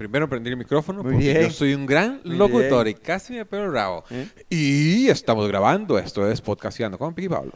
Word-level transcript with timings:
Primero 0.00 0.26
prendí 0.30 0.48
el 0.48 0.56
micrófono 0.56 1.02
Muy 1.02 1.12
porque 1.12 1.26
bien. 1.34 1.42
yo 1.42 1.50
soy 1.50 1.74
un 1.74 1.84
gran 1.84 2.22
Muy 2.24 2.34
locutor 2.38 2.86
bien. 2.86 2.96
y 2.96 3.00
casi 3.04 3.34
me 3.34 3.44
pego 3.44 3.64
el 3.64 3.72
rabo. 3.74 4.02
¿Eh? 4.08 4.26
Y 4.48 5.08
estamos 5.10 5.46
grabando, 5.46 5.98
esto 5.98 6.26
es 6.26 6.40
Podcasteando 6.40 6.96
con 6.96 7.12
Piqui 7.12 7.28
Pablo. 7.28 7.52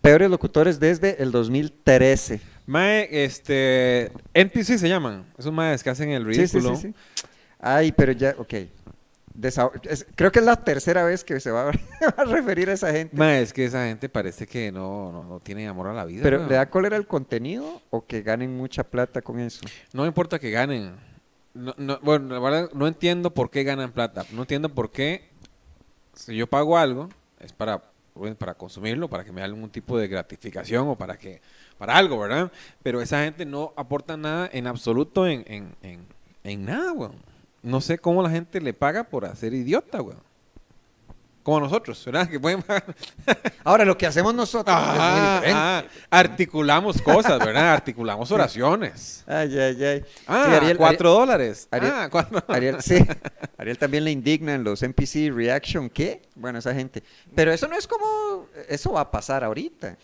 Peores 0.00 0.30
locutores 0.30 0.80
desde 0.80 1.22
el 1.22 1.30
2013. 1.30 2.40
Mae, 2.64 3.08
este, 3.24 4.10
NPC 4.32 4.78
se 4.78 4.88
llaman, 4.88 5.26
esos 5.36 5.52
maes 5.52 5.82
que 5.84 5.90
hacen 5.90 6.08
el 6.12 6.24
Sí, 6.34 6.46
sí, 6.46 6.56
ridículo. 6.60 6.76
sí, 6.76 6.94
sí. 6.94 7.22
Ay, 7.60 7.92
pero 7.92 8.12
ya, 8.12 8.34
ok. 8.38 8.54
Desa- 9.38 9.70
es- 9.82 10.06
creo 10.14 10.32
que 10.32 10.38
es 10.38 10.46
la 10.46 10.56
tercera 10.56 11.04
vez 11.04 11.24
que 11.24 11.38
se 11.40 11.50
va 11.50 11.68
a, 12.16 12.24
referir 12.24 12.70
a 12.70 12.72
esa 12.72 12.90
gente. 12.90 13.14
Mae, 13.14 13.42
es 13.42 13.52
que 13.52 13.66
esa 13.66 13.84
gente 13.84 14.08
parece 14.08 14.46
que 14.46 14.72
no, 14.72 15.12
no, 15.12 15.24
no 15.24 15.40
tiene 15.40 15.68
amor 15.68 15.88
a 15.88 15.92
la 15.92 16.06
vida. 16.06 16.22
pero. 16.22 16.46
¿le 16.48 16.54
da 16.54 16.70
cólera 16.70 16.96
el 16.96 17.06
contenido 17.06 17.82
o 17.90 18.06
que 18.06 18.22
ganen 18.22 18.56
mucha 18.56 18.82
plata 18.82 19.20
con 19.20 19.38
eso? 19.40 19.60
No 19.92 20.06
importa 20.06 20.38
que 20.38 20.50
ganen. 20.50 20.94
No, 21.56 21.74
no- 21.78 21.98
bueno, 22.02 22.34
la 22.34 22.40
verdad, 22.40 22.70
no 22.74 22.86
entiendo 22.86 23.30
por 23.32 23.50
qué 23.50 23.64
ganan 23.64 23.92
plata. 23.92 24.24
No 24.32 24.42
entiendo 24.42 24.68
por 24.68 24.90
qué, 24.90 25.28
si 26.14 26.36
yo 26.36 26.46
pago 26.46 26.78
algo, 26.78 27.08
es 27.40 27.52
para, 27.52 27.82
bueno, 28.14 28.36
para 28.36 28.54
consumirlo, 28.54 29.08
para 29.08 29.24
que 29.24 29.32
me 29.32 29.40
dé 29.40 29.44
algún 29.46 29.70
tipo 29.70 29.98
de 29.98 30.08
gratificación 30.08 30.88
o 30.88 30.96
para 30.96 31.16
que 31.18 31.40
para 31.78 31.96
algo, 31.96 32.18
¿verdad? 32.18 32.50
Pero 32.82 33.00
esa 33.02 33.24
gente 33.24 33.44
no 33.44 33.72
aporta 33.76 34.16
nada 34.16 34.48
en 34.52 34.66
absoluto 34.66 35.26
en, 35.26 35.44
en, 35.46 35.74
en, 35.82 36.06
en 36.44 36.64
nada, 36.64 36.92
weón. 36.92 37.14
No 37.62 37.80
sé 37.80 37.98
cómo 37.98 38.22
la 38.22 38.30
gente 38.30 38.60
le 38.60 38.72
paga 38.72 39.04
por 39.04 39.24
hacer 39.24 39.52
idiota, 39.54 40.00
weón. 40.02 40.20
Como 41.46 41.60
nosotros, 41.60 42.04
¿verdad? 42.04 42.28
Que 42.28 42.40
pueden. 42.40 42.64
Ahora, 43.62 43.84
lo 43.84 43.96
que 43.96 44.04
hacemos 44.04 44.34
nosotros 44.34 44.76
es 44.76 44.84
muy 44.98 45.20
diferente. 45.46 45.88
articulamos 46.10 47.00
cosas, 47.00 47.38
¿verdad? 47.38 47.72
Articulamos 47.72 48.32
oraciones. 48.32 49.22
Ay, 49.28 49.56
ay, 49.56 49.84
ay. 49.84 50.04
Ah, 50.26 50.46
Sí, 50.48 50.52
Ariel- 50.56 50.76
cuatro 50.76 51.12
dólares. 51.12 51.68
Ariel- 51.70 51.92
ah, 51.94 52.08
cuatro. 52.10 52.42
Ariel, 52.48 52.82
sí. 52.82 52.96
Ariel 53.58 53.78
también 53.78 54.02
le 54.02 54.10
indignan 54.10 54.64
los 54.64 54.82
NPC 54.82 55.30
Reaction. 55.32 55.88
¿Qué? 55.88 56.22
Bueno, 56.34 56.58
esa 56.58 56.74
gente. 56.74 57.04
Pero 57.32 57.52
eso 57.52 57.68
no 57.68 57.76
es 57.76 57.86
como. 57.86 58.48
Eso 58.68 58.90
va 58.94 59.02
a 59.02 59.10
pasar 59.12 59.44
ahorita. 59.44 59.96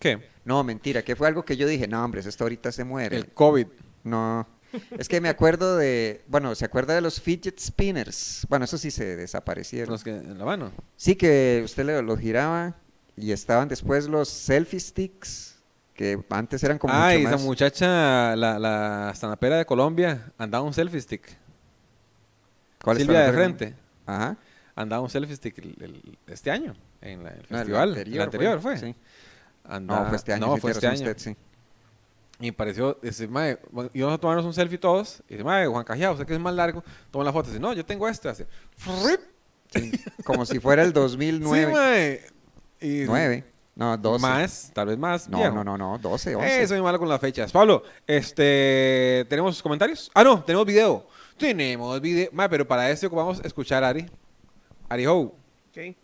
¿Qué? 0.00 0.18
No, 0.44 0.64
mentira, 0.64 1.02
que 1.02 1.14
fue 1.14 1.28
algo 1.28 1.44
que 1.44 1.56
yo 1.56 1.68
dije, 1.68 1.86
no, 1.86 2.04
hombre, 2.04 2.22
esto 2.22 2.42
ahorita 2.42 2.72
se 2.72 2.82
muere. 2.82 3.18
El 3.18 3.28
COVID. 3.28 3.68
No. 4.02 4.48
Es 4.98 5.08
que 5.08 5.20
me 5.20 5.28
acuerdo 5.28 5.76
de. 5.76 6.22
Bueno, 6.28 6.54
¿se 6.54 6.64
acuerda 6.64 6.94
de 6.94 7.00
los 7.00 7.20
fidget 7.20 7.58
spinners? 7.58 8.46
Bueno, 8.48 8.64
eso 8.66 8.76
sí 8.78 8.90
se 8.90 9.16
desaparecieron. 9.16 9.90
Los 9.92 10.04
que 10.04 10.10
en 10.10 10.38
la 10.38 10.44
mano. 10.44 10.72
Sí, 10.96 11.16
que 11.16 11.62
usted 11.64 11.84
los 12.02 12.18
giraba 12.18 12.76
y 13.16 13.32
estaban 13.32 13.68
después 13.68 14.06
los 14.08 14.28
selfie 14.28 14.78
sticks, 14.80 15.56
que 15.94 16.22
antes 16.30 16.62
eran 16.62 16.78
como. 16.78 16.92
ah, 16.94 17.14
y 17.14 17.24
esa 17.24 17.36
muchacha, 17.38 18.36
la, 18.36 18.58
la 18.58 19.12
de 19.58 19.64
Colombia, 19.66 20.32
andaba 20.38 20.64
un 20.64 20.74
selfie 20.74 21.00
stick. 21.00 21.36
¿Cuál 22.82 22.98
Silvia 22.98 23.20
de 23.20 23.32
frente. 23.32 23.74
Ajá. 24.06 24.36
Andaba 24.76 25.02
un 25.02 25.10
selfie 25.10 25.34
stick 25.34 25.58
el- 25.58 25.76
el- 25.80 26.18
este 26.28 26.50
año. 26.50 26.74
En 27.00 27.24
la- 27.24 27.30
el 27.30 27.36
No, 27.48 27.58
el 27.58 27.64
festival. 27.64 27.96
El 27.96 28.20
anterior, 28.20 28.60
fue. 28.60 28.76
Sí. 28.78 28.94
Andaba- 29.64 30.02
No, 30.02 30.08
fue 30.08 30.16
este 30.16 30.32
año. 30.34 30.46
No, 30.46 30.54
sí, 30.54 30.60
fue 30.60 30.70
este 30.70 30.86
año. 30.86 30.96
usted, 31.10 31.18
sí. 31.18 31.36
Y 32.40 32.46
me 32.46 32.52
pareció, 32.52 32.98
ese, 33.02 33.26
mae, 33.26 33.58
bueno, 33.70 33.90
íbamos 33.92 34.16
a 34.16 34.20
tomarnos 34.20 34.46
un 34.46 34.54
selfie 34.54 34.78
todos. 34.78 35.22
Y 35.28 35.32
dice, 35.34 35.44
mae, 35.44 35.66
Juan 35.66 35.84
Cajiao, 35.84 36.12
usted 36.12 36.26
que 36.26 36.34
es 36.34 36.40
más 36.40 36.54
largo, 36.54 36.84
toma 37.10 37.24
la 37.24 37.32
foto. 37.32 37.48
Dice, 37.48 37.58
no, 37.60 37.72
yo 37.72 37.84
tengo 37.84 38.08
este. 38.08 38.28
Hace, 38.28 38.46
frip. 38.76 39.20
Sí, 39.74 39.90
Como 40.24 40.46
si 40.46 40.60
fuera 40.60 40.82
el 40.82 40.88
Sí, 40.88 40.94
2009. 40.94 41.72
mae. 41.72 42.20
Y, 42.80 43.04
¿Nueve? 43.06 43.44
No, 43.74 43.96
12. 43.96 44.22
Más, 44.22 44.70
tal 44.72 44.86
vez 44.88 44.98
más. 44.98 45.28
No, 45.28 45.38
viejo. 45.38 45.54
no, 45.54 45.62
no, 45.64 45.76
no, 45.78 45.98
12, 45.98 46.34
11. 46.36 46.62
Eh, 46.62 46.66
soy 46.68 46.80
malo 46.80 46.98
con 46.98 47.08
las 47.08 47.20
fechas. 47.20 47.52
Pablo, 47.52 47.82
este, 48.06 49.24
¿tenemos 49.28 49.62
comentarios? 49.62 50.10
Ah, 50.14 50.24
no, 50.24 50.42
tenemos 50.42 50.66
video. 50.66 51.06
Tenemos 51.36 52.00
video. 52.00 52.28
Ma, 52.32 52.48
pero 52.48 52.66
para 52.66 52.90
eso 52.90 53.08
vamos 53.10 53.40
a 53.42 53.46
escuchar 53.46 53.84
a 53.84 53.88
Ari. 53.90 54.06
Ari 54.88 55.06
Ho, 55.06 55.18
Ok, 55.70 55.96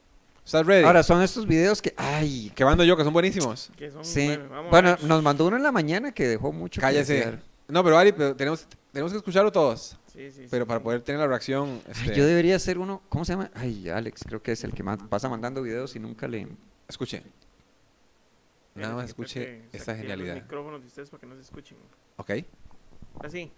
¿estás 0.45 0.67
ready? 0.67 0.85
Ahora, 0.85 1.03
son 1.03 1.23
estos 1.23 1.47
videos 1.47 1.81
que. 1.83 1.95
¡Ay! 1.97 2.51
que 2.55 2.65
mando 2.65 2.85
yo, 2.85 2.97
que 2.97 3.05
son 3.05 3.13
buenísimos. 3.13 3.71
que 3.77 3.91
son, 3.91 4.05
Sí. 4.05 4.27
bueno, 4.27 4.49
vamos 4.51 4.67
a 4.67 4.71
Bueno, 4.71 4.97
nos 5.03 5.23
mandó 5.23 5.47
uno 5.47 5.57
en 5.57 5.63
la 5.63 5.73
mañana 5.73 6.13
que 6.13 6.27
dejó 6.29 6.53
mucho. 6.53 6.81
que 6.81 6.87
Cállese. 6.87 7.39
No, 7.69 7.83
pero 7.83 7.97
Ari, 7.99 8.13
pero 8.13 8.37
tenemos, 8.37 8.67
tenemos 8.93 9.11
que 9.13 9.19
escucharlo 9.19 9.51
todos. 9.51 9.99
Sí, 10.13 10.31
sí, 10.31 10.47
Pero 10.51 10.65
sí, 10.65 10.69
para 10.69 10.81
poder 10.81 11.03
tener 11.03 11.21
la 11.21 11.27
reacción. 11.27 11.81
Ay, 11.87 11.93
Este, 12.05 12.15
yo 12.17 12.25
debería 12.27 12.55
hacer 12.57 12.79
uno. 12.79 13.03
¿Cómo 13.09 13.25
se 13.25 13.33
llama? 13.33 13.51
Ay, 13.55 13.89
Alex, 13.89 14.23
creo 14.27 14.41
que 14.43 14.53
es 14.53 14.63
el 14.63 14.73
que 14.73 14.83
más 14.83 14.99
pasa 15.09 15.29
mandando 15.29 15.61
videos 15.63 15.97
y 15.97 15.99
nunca 15.99 16.29
le. 16.29 16.47
Escuche. 16.89 17.23
Nada 18.75 18.95
más 18.95 19.07
escuche 19.07 19.63
esta 19.73 19.97
genialidad. 19.97 20.35
Los 20.35 20.43
micrófonos 20.45 20.81
de 20.83 20.87
ustedes 20.89 21.09
para 21.11 21.21
que 21.21 21.27
no 21.27 21.35
se 21.37 21.41
escuchen. 21.43 21.79
Ok. 22.17 22.31
Así. 23.21 23.51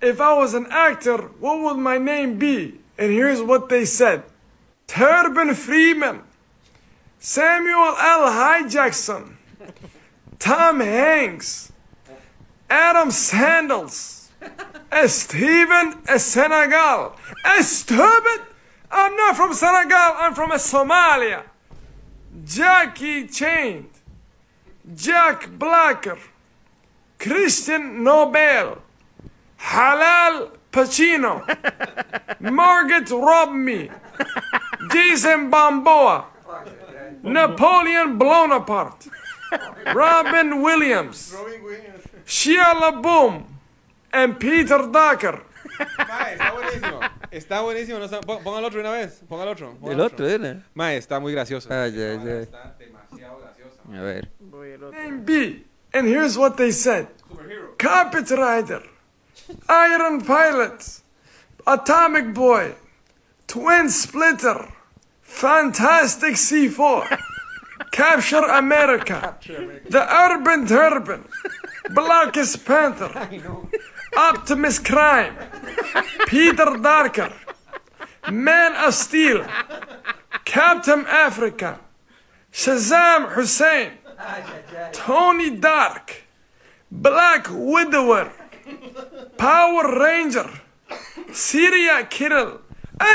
If 0.00 0.20
I 0.20 0.34
was 0.34 0.54
an 0.54 0.66
actor, 0.70 1.16
what 1.40 1.60
would 1.60 1.82
my 1.82 1.98
name 1.98 2.38
be? 2.38 2.78
And 2.96 3.12
here's 3.12 3.42
what 3.42 3.68
they 3.68 3.84
said 3.84 4.22
Turban 4.86 5.54
Freeman, 5.54 6.22
Samuel 7.18 7.94
L. 7.98 8.32
Hy 8.32 8.68
Jackson, 8.68 9.38
Tom 10.38 10.80
Hanks, 10.80 11.72
Adam 12.70 13.10
Sandals, 13.10 14.30
Steven 15.06 16.06
Senegal. 16.18 17.16
Stupid! 17.60 18.42
I'm 18.90 19.14
not 19.16 19.36
from 19.36 19.52
Senegal, 19.52 20.14
I'm 20.16 20.34
from 20.34 20.50
Somalia. 20.52 21.42
Jackie 22.44 23.26
Chain, 23.26 23.88
Jack 24.94 25.50
Blacker, 25.50 26.18
Christian 27.18 28.04
Nobel. 28.04 28.78
Halal 29.58 30.50
Pacino, 30.70 31.42
Margaret 32.40 33.08
Robbie, 33.10 33.90
Jason 34.90 35.50
Balboa, 35.50 36.26
Napoleon 37.22 38.16
Bonaparte, 38.18 39.10
Robin 39.94 40.62
Williams, 40.62 41.34
Shia 42.26 42.74
LaBeouf, 42.74 43.42
and 44.12 44.38
Peter 44.38 44.78
Ducker. 44.90 45.42
Mae, 46.08 46.32
está 46.34 46.52
buenísimo. 46.52 47.00
Está 47.30 47.60
buenísimo. 47.60 47.98
no 47.98 48.04
está- 48.06 48.20
Ponga 48.20 48.58
el 48.58 48.64
otro 48.64 48.80
una 48.80 48.90
vez. 48.90 49.22
Ponga 49.28 49.44
el 49.44 49.48
otro. 49.50 49.74
ponga 49.80 49.92
El 49.92 50.00
otro, 50.00 50.28
¿eh? 50.28 50.62
Mae, 50.74 50.96
está 50.96 51.20
muy 51.20 51.32
gracioso. 51.32 51.68
Ay, 51.72 51.92
ay, 52.00 52.18
ay. 52.20 52.28
Está 52.42 52.74
demasiado 52.78 53.38
gracioso. 53.40 53.80
A 53.94 54.00
ver. 54.02 54.28
Voy 54.40 54.70
el 54.72 54.82
otro. 54.84 54.98
Name 55.00 55.18
B. 55.24 55.64
And 55.94 56.06
here's 56.08 56.36
what 56.36 56.56
they 56.56 56.70
said 56.72 57.06
Carpet 57.78 58.28
Rider, 58.30 58.82
Iron 59.68 60.22
Pilot, 60.24 61.00
Atomic 61.66 62.34
Boy, 62.34 62.74
Twin 63.46 63.88
Splitter, 63.88 64.72
Fantastic 65.22 66.34
C4, 66.34 67.18
Capture 67.92 68.44
America, 68.44 69.36
The 69.88 70.06
Urban 70.10 70.66
Turban, 70.66 71.24
Blackest 71.90 72.64
Panther, 72.64 73.28
Optimus 74.16 74.78
Crime, 74.78 75.34
Peter 76.26 76.76
Darker, 76.82 77.32
Man 78.30 78.74
of 78.76 78.94
Steel, 78.94 79.46
Captain 80.44 81.04
Africa, 81.06 81.80
Shazam 82.52 83.32
Hussein, 83.32 83.92
Tony 84.92 85.50
Dark, 85.56 86.24
Black 86.90 87.46
Widower, 87.50 88.32
Power 89.38 89.86
Ranger, 89.98 90.46
Syria 91.32 92.06
Kirill. 92.08 92.60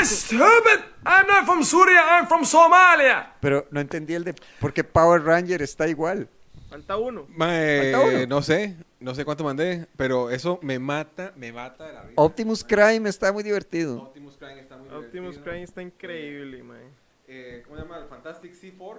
Stupid! 0.02 0.80
I'm 1.04 1.26
not 1.26 1.44
from 1.44 1.62
Syria, 1.62 2.00
I'm 2.02 2.26
from 2.26 2.44
Somalia. 2.44 3.34
Pero 3.40 3.66
no 3.70 3.80
entendí 3.80 4.14
el 4.14 4.24
de. 4.24 4.34
Porque 4.58 4.82
Power 4.82 5.22
Ranger 5.22 5.60
está 5.60 5.86
igual. 5.86 6.26
Falta 6.70 6.96
uno. 6.96 7.26
Mae, 7.28 7.92
Falta 7.92 8.08
uno. 8.08 8.26
no 8.26 8.42
sé, 8.42 8.74
no 9.00 9.14
sé 9.14 9.24
cuánto 9.26 9.44
mandé, 9.44 9.86
pero 9.96 10.30
eso 10.30 10.58
me 10.62 10.78
mata, 10.78 11.32
me 11.36 11.52
mata 11.52 11.86
de 11.86 11.92
la 11.92 12.02
vida. 12.02 12.14
Optimus 12.16 12.64
Crime 12.64 13.08
está 13.08 13.30
muy 13.32 13.42
divertido. 13.42 14.02
Optimus 14.04 14.36
Prime 14.36 14.60
está 14.60 14.76
muy 14.78 14.88
Optimus 14.88 15.10
divertido. 15.12 15.44
Prime 15.44 15.62
está 15.62 15.82
increíble, 15.82 16.62
man. 16.62 16.80
Eh, 17.28 17.62
¿Cómo 17.66 17.76
se 17.76 17.82
llama? 17.82 17.98
El 17.98 18.06
Fantastic 18.08 18.54
C4. 18.54 18.96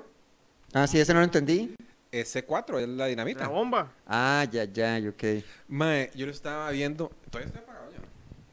Ah, 0.73 0.85
sí, 0.87 0.99
ese 0.99 1.13
no 1.13 1.19
lo 1.19 1.25
entendí. 1.25 1.75
Eh, 2.15 2.23
C4, 2.23 2.79
es 2.79 2.87
la 2.87 3.07
dinamita. 3.07 3.41
La 3.41 3.49
bomba. 3.49 3.91
Ah, 4.07 4.45
ya, 4.49 4.63
ya, 4.63 4.97
ok. 5.09 5.43
Mae, 5.67 6.11
yo 6.15 6.25
lo 6.25 6.31
estaba 6.31 6.69
viendo. 6.71 7.11
¿Todavía 7.29 7.47
está 7.47 7.59
apagado 7.59 7.91
ya? 7.91 7.97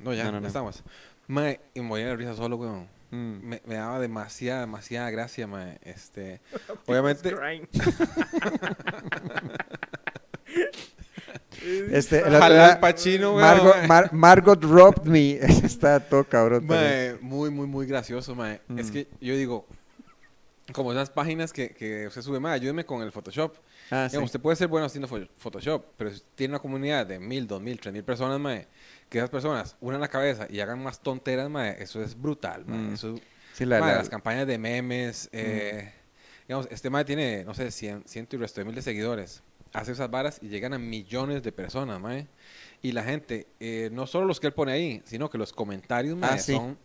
No, 0.01 0.13
ya, 0.13 0.31
No, 0.33 0.41
no, 0.41 0.47
estamos. 0.49 0.83
Mae, 1.29 1.61
y 1.73 1.81
me 1.81 1.87
moría 1.87 2.07
de 2.07 2.17
risa 2.17 2.35
solo, 2.35 2.57
weón. 2.57 2.89
Mm. 3.13 3.39
Me, 3.47 3.63
me 3.67 3.75
daba 3.77 4.01
demasiada, 4.01 4.63
demasiada 4.63 5.11
gracia, 5.11 5.47
mae. 5.47 5.79
Este, 5.83 6.41
obviamente. 6.87 7.33
Este, 11.93 12.19
el 12.19 12.35
Ojalá 12.35 12.45
otro 12.47 12.47
el 12.47 12.61
era 12.71 12.81
Pacino, 12.81 13.37
weón, 13.37 13.41
Margot. 13.43 13.77
Mar- 13.87 14.13
Margot 14.13 14.65
robbed 14.65 15.05
me. 15.05 15.33
Está 15.65 16.01
todo 16.01 16.25
cabrón. 16.25 16.67
Mae, 16.67 17.17
muy, 17.21 17.51
muy, 17.51 17.67
muy 17.69 17.87
gracioso, 17.87 18.35
mae. 18.35 18.61
Es 18.77 18.91
Mm. 18.91 18.93
que 18.93 19.07
yo 19.21 19.37
digo, 19.37 19.67
Como 20.73 20.93
esas 20.93 21.11
páginas 21.11 21.53
que, 21.53 21.71
que 21.71 22.07
usted 22.07 22.23
sube, 22.23 22.41
mae, 22.41 22.55
ayúdeme 22.55 22.85
con 22.85 23.03
el 23.03 23.13
Photoshop. 23.13 23.57
Ah, 23.91 24.07
Digamos, 24.11 24.31
sí. 24.31 24.37
usted 24.37 24.41
puede 24.41 24.57
ser 24.57 24.69
bueno 24.69 24.87
haciendo 24.87 25.09
Photoshop, 25.09 25.85
pero 25.97 26.11
si 26.11 26.23
tiene 26.35 26.53
una 26.53 26.59
comunidad 26.61 27.07
de 27.07 27.19
mil, 27.19 27.47
dos 27.47 27.61
mil, 27.61 27.79
tres 27.81 27.93
mil 27.93 28.05
personas, 28.05 28.39
mae, 28.41 28.67
que 29.09 29.19
esas 29.19 29.31
personas 29.31 29.77
unan 29.81 30.01
la 30.01 30.09
cabeza 30.09 30.47
y 30.49 30.61
hagan 30.61 30.83
más 30.83 31.01
tonteras, 31.01 31.49
mae, 31.51 31.83
eso 31.83 32.03
es 32.03 32.19
brutal, 32.21 32.65
mae. 32.67 32.79
Mm. 32.79 32.95
Eso, 32.95 33.15
Sí, 33.53 33.65
la- 33.67 33.81
mae, 33.81 33.93
la- 33.93 33.99
las 33.99 34.09
campañas 34.09 34.47
de 34.47 34.57
memes, 34.59 35.29
eh, 35.33 35.93
digamos, 36.49 36.67
este 36.71 36.89
mae 36.91 37.05
tiene, 37.05 37.45
no 37.45 37.53
sé, 37.55 37.71
cien, 37.71 38.03
ciento 38.07 38.37
y 38.37 38.39
resto 38.39 38.61
de 38.61 38.65
mil 38.65 38.75
de 38.75 38.83
seguidores. 38.83 39.43
Hace 39.75 39.93
esas 39.93 40.11
varas 40.11 40.39
y 40.43 40.49
llegan 40.49 40.75
a 40.75 40.79
millones 40.79 41.43
de 41.43 41.51
personas, 41.53 41.99
mae. 42.01 42.27
Y 42.83 42.93
la 42.93 43.03
gente, 43.05 43.47
eh, 43.61 43.89
no 43.93 44.07
solo 44.07 44.27
los 44.27 44.39
que 44.41 44.47
él 44.49 44.53
pone 44.53 44.73
ahí, 44.73 45.03
sino 45.05 45.31
que 45.31 45.39
los 45.39 45.53
comentarios, 45.53 46.17
mae, 46.17 46.33
Ah, 46.35 46.39
sí. 46.39 46.53
son 46.55 46.77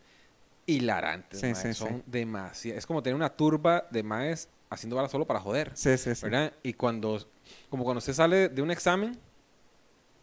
hilarantes, 0.68 1.40
Sí, 1.40 1.56
sí, 1.56 1.70
sí. 1.70 1.74
son 1.74 2.04
demasiado. 2.06 2.78
Es 2.78 2.86
como 2.86 3.02
tener 3.02 3.16
una 3.16 3.30
turba 3.30 3.88
de 3.90 4.04
maes 4.04 4.50
haciendo 4.70 4.96
varas 4.96 5.10
solo 5.12 5.26
para 5.26 5.40
joder. 5.40 5.72
Sí, 5.74 5.98
sí, 5.98 6.14
sí. 6.14 6.22
¿verdad? 6.24 6.54
Y 6.62 6.74
cuando, 6.74 7.26
como 7.70 7.84
cuando 7.84 7.98
usted 8.00 8.14
sale 8.14 8.50
de 8.50 8.62
un 8.62 8.70
examen 8.70 9.18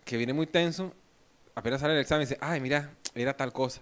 que 0.05 0.17
viene 0.17 0.33
muy 0.33 0.47
tenso, 0.47 0.93
apenas 1.55 1.81
sale 1.81 1.95
el 1.95 2.01
examen 2.01 2.23
y 2.23 2.27
dice, 2.27 2.39
ay, 2.41 2.61
mira, 2.61 2.91
era 3.15 3.37
tal 3.37 3.53
cosa. 3.53 3.81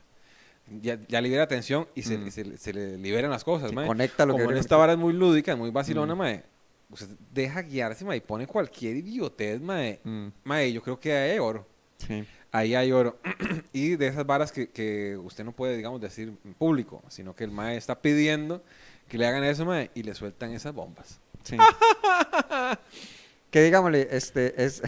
Ya, 0.81 0.97
ya 1.09 1.21
libera 1.21 1.49
tensión 1.49 1.89
y 1.97 2.03
se, 2.03 2.17
Mm. 2.17 2.31
se, 2.31 2.57
se 2.57 2.73
le 2.73 2.97
liberan 2.97 3.31
las 3.33 3.43
cosas, 3.43 3.71
Sí, 3.71 3.75
mae. 3.75 3.87
conecta 3.89 4.25
lo 4.25 4.33
que 4.35 4.35
Como 4.35 4.43
en 4.45 4.49
viene- 4.51 4.61
esta 4.61 4.77
vara 4.77 4.93
es 4.93 4.99
muy 4.99 5.13
lúdica, 5.13 5.57
muy 5.57 5.71
vacilona, 5.71 6.15
Mm. 6.15 6.19
mae. 6.19 6.45
Usted 6.89 7.09
deja 7.33 7.63
guiarse, 7.63 8.05
mae, 8.05 8.19
y 8.19 8.21
pone 8.21 8.47
cualquier 8.47 8.97
idiotez, 8.97 9.61
mae. 9.61 9.99
Mm, 10.05 10.29
Mae, 10.45 10.73
yo 10.73 10.81
creo 10.83 11.01
que 11.01 11.13
hay 11.13 11.39
oro. 11.41 11.67
sí. 11.99 12.25
Ahí 12.53 12.75
hay 12.75 12.93
oro. 12.93 13.19
y 13.73 13.97
de 13.97 14.07
esas 14.09 14.27
varas 14.27 14.53
que, 14.53 14.69
que 14.69 15.17
usted 15.17 15.43
no 15.45 15.53
puede, 15.53 15.77
digamos, 15.77 16.01
decir 16.01 16.33
en 16.45 16.55
público, 16.55 17.03
sino 17.09 17.35
que 17.35 17.45
el 17.45 17.51
mae 17.51 17.77
está 17.77 18.01
pidiendo 18.01 18.63
que 19.09 19.19
le 19.19 19.27
hagan 19.27 19.43
eso, 19.45 19.65
mae, 19.67 19.91
y 19.95 20.03
le 20.05 20.15
sueltan 20.15 20.53
esas 20.53 20.73
bombas. 20.75 21.19
Sí. 21.43 21.57
que 23.51 23.63
digámosle, 23.63 24.09
este 24.11 24.63
es, 24.65 24.83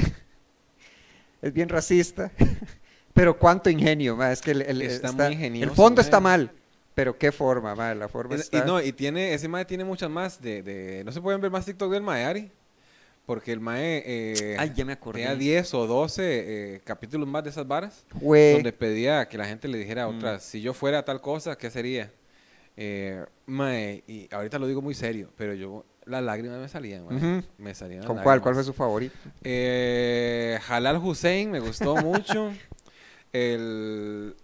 es 1.43 1.53
bien 1.53 1.69
racista, 1.69 2.31
pero 3.15 3.39
cuánto 3.39 3.71
ingenio, 3.71 4.17
ma, 4.17 4.33
es 4.33 4.41
que 4.41 4.53
el, 4.53 4.63
el- 4.63 4.83
Está 4.83 5.09
está- 5.09 5.25
muy 5.25 5.35
ingenioso, 5.35 5.71
el 5.71 5.77
fondo 5.77 6.01
está 6.01 6.21
mal, 6.21 6.51
pero 6.95 7.19
qué 7.19 7.33
forma, 7.33 7.75
ma, 7.75 7.95
la 7.95 8.09
forma 8.09 8.35
Y, 8.35 8.39
y 8.39 8.41
está... 8.41 8.65
no, 8.65 8.81
y 8.81 8.93
tiene, 8.93 9.35
ese 9.35 9.49
mae 9.49 9.65
tiene 9.65 9.85
muchas 9.85 10.09
más 10.11 10.41
de, 10.41 10.63
de- 10.63 11.03
no 11.05 11.13
se 11.13 11.21
pueden 11.21 11.41
ver 11.41 11.51
más 11.51 11.65
TikTok 11.67 11.91
del 11.93 12.03
mae, 12.03 12.25
Ari, 12.25 12.51
porque 13.27 13.53
el 13.53 13.61
mae 13.61 14.03
eh, 14.07 14.57
Ay, 14.59 14.73
ya 14.75 14.85
me 14.85 14.93
acordé. 14.93 15.21
tenía 15.21 15.35
10 15.37 15.75
o 15.75 15.87
12 15.87 16.23
eh, 16.77 16.81
capítulos 16.85 17.27
más 17.29 17.43
de 17.45 17.51
esas 17.51 17.67
varas, 17.67 18.05
donde 18.21 18.73
pedía 18.73 19.27
que 19.29 19.39
la 19.39 19.47
gente 19.47 19.67
le 19.69 19.79
dijera 19.79 20.07
Mm. 20.09 20.17
otras, 20.17 20.43
si 20.43 20.61
yo 20.61 20.75
fuera 20.75 21.05
tal 21.05 21.21
cosa, 21.21 21.57
¿qué 21.57 21.71
sería? 21.71 22.13
Eh, 22.77 23.25
mae, 23.47 24.03
y 24.07 24.29
ahorita 24.35 24.59
lo 24.59 24.67
digo 24.67 24.83
muy 24.83 24.95
serio, 24.95 25.31
pero 25.37 25.55
yo, 25.55 25.85
las 26.07 26.23
lágrimas 26.23 26.59
me 26.59 26.69
salían, 26.69 27.07
mae, 27.07 27.43
me 27.57 27.75
salían 27.75 28.01
las 28.01 28.07
¿Con 28.09 28.19
cuál? 28.19 28.41
¿Cuál 28.43 28.55
fue 28.57 28.65
su 28.65 28.73
favorito? 28.73 29.15
Eh, 29.43 30.59
Halal 30.69 30.99
Hussein 30.99 31.51
me 31.51 31.61
gustó 31.61 31.95
mucho. 32.03 32.53
El 33.33 34.37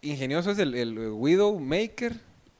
ingenioso 0.00 0.50
es 0.52 0.58
el, 0.58 0.74
el 0.74 0.98
Widowmaker. 1.10 2.14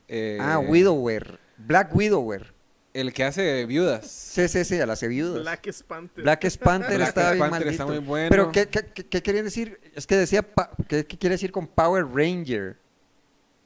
eh, 0.08 0.38
ah, 0.40 0.58
Widower, 0.58 1.38
Black 1.56 1.94
Widower. 1.94 2.52
El 2.94 3.12
que 3.12 3.22
hace 3.24 3.66
viudas. 3.66 4.06
Sí, 4.06 4.48
sí, 4.48 4.64
sí, 4.64 4.80
a 4.80 4.86
las 4.86 5.02
viudas. 5.06 5.42
Black, 5.42 5.62
Black 5.64 5.82
Panther. 5.86 6.24
Panther 6.58 6.96
Black 6.96 7.08
estaba 7.08 7.32
bien 7.32 7.50
Panther 7.50 7.68
está 7.68 7.86
muy 7.86 7.98
bueno. 7.98 8.28
Pero 8.30 8.50
¿qué, 8.50 8.66
qué, 8.68 8.86
qué- 8.94 9.06
qué 9.06 9.22
querían 9.22 9.44
decir? 9.44 9.78
Es 9.94 10.06
que 10.06 10.16
decía, 10.16 10.42
pa- 10.42 10.70
¿qué, 10.88 11.04
qué 11.06 11.18
quiere 11.18 11.34
decir 11.34 11.52
con 11.52 11.66
Power 11.66 12.06
Ranger? 12.06 12.76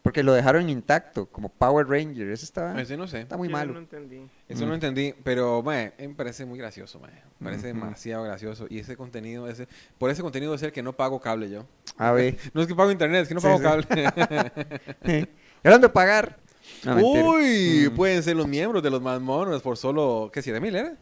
Porque 0.02 0.24
lo 0.24 0.32
dejaron 0.32 0.68
intacto, 0.68 1.26
como 1.26 1.48
Power 1.48 1.86
Ranger. 1.86 2.28
Eso 2.30 2.44
está, 2.44 2.78
Ese 2.80 2.96
no 2.96 3.06
sé. 3.06 3.20
está 3.20 3.36
muy 3.36 3.46
Yo 3.48 3.52
malo. 3.52 3.72
No 3.74 3.78
entendí. 3.78 4.28
Eso 4.48 4.64
Mm. 4.64 4.68
no 4.68 4.74
entendí. 4.74 5.14
Pero, 5.22 5.62
mae, 5.62 5.92
me 5.96 6.08
parece 6.08 6.44
muy 6.44 6.58
gracioso, 6.58 6.98
mae. 6.98 7.12
Me 7.38 7.44
parece 7.50 7.68
demasiado 7.68 8.24
gracioso. 8.24 8.66
Y 8.68 8.80
ese 8.80 8.96
contenido, 8.96 9.48
ese, 9.48 9.68
por 9.98 10.10
ese 10.10 10.20
contenido 10.22 10.52
es 10.54 10.62
el 10.64 10.72
que 10.72 10.82
no 10.82 10.92
pago 10.94 11.20
cable 11.20 11.48
yo. 11.48 11.64
A 11.96 12.10
ver. 12.10 12.36
No 12.52 12.60
es 12.62 12.66
que 12.66 12.74
pago 12.74 12.90
internet, 12.90 13.22
es 13.22 13.28
que 13.28 13.34
no 13.34 13.40
Sí, 13.40 13.46
pago 13.46 13.58
sí. 13.58 13.62
cable. 13.62 15.28
Hablando 15.62 15.86
de 15.86 15.92
pagar. 15.92 16.38
No. 16.84 16.96
Uy, 16.96 17.88
Mm. 17.90 17.94
pueden 17.94 18.22
ser 18.22 18.36
los 18.36 18.46
miembros 18.46 18.82
de 18.82 18.90
los 18.90 19.00
más 19.02 19.20
monos 19.20 19.62
por 19.62 19.76
solo, 19.76 20.30
¿qué? 20.32 20.42
¿Siete 20.42 20.60
mil 20.60 20.74
era? 20.76 20.96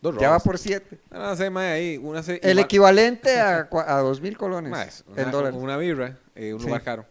Dos 0.00 0.16
Ya 0.20 0.30
va 0.30 0.38
por 0.38 0.58
siete. 0.58 1.00
No, 1.10 1.18
no 1.18 1.34
sé, 1.36 1.50
mae, 1.50 1.72
ahí. 1.72 1.96
Una 1.98 2.22
se- 2.22 2.34
El 2.36 2.50
igual- 2.52 2.58
equivalente 2.64 3.40
a, 3.40 3.68
a 3.86 3.98
dos 4.00 4.20
mil 4.20 4.36
colones 4.36 4.70
Mae, 4.70 4.86
es 4.88 5.04
en 5.16 5.22
una, 5.24 5.30
dólares. 5.32 5.58
una 5.60 5.76
birra, 5.76 6.16
eh, 6.36 6.52
un 6.54 6.60
Sí. 6.60 6.66
lugar 6.66 6.82
caro. 6.84 7.06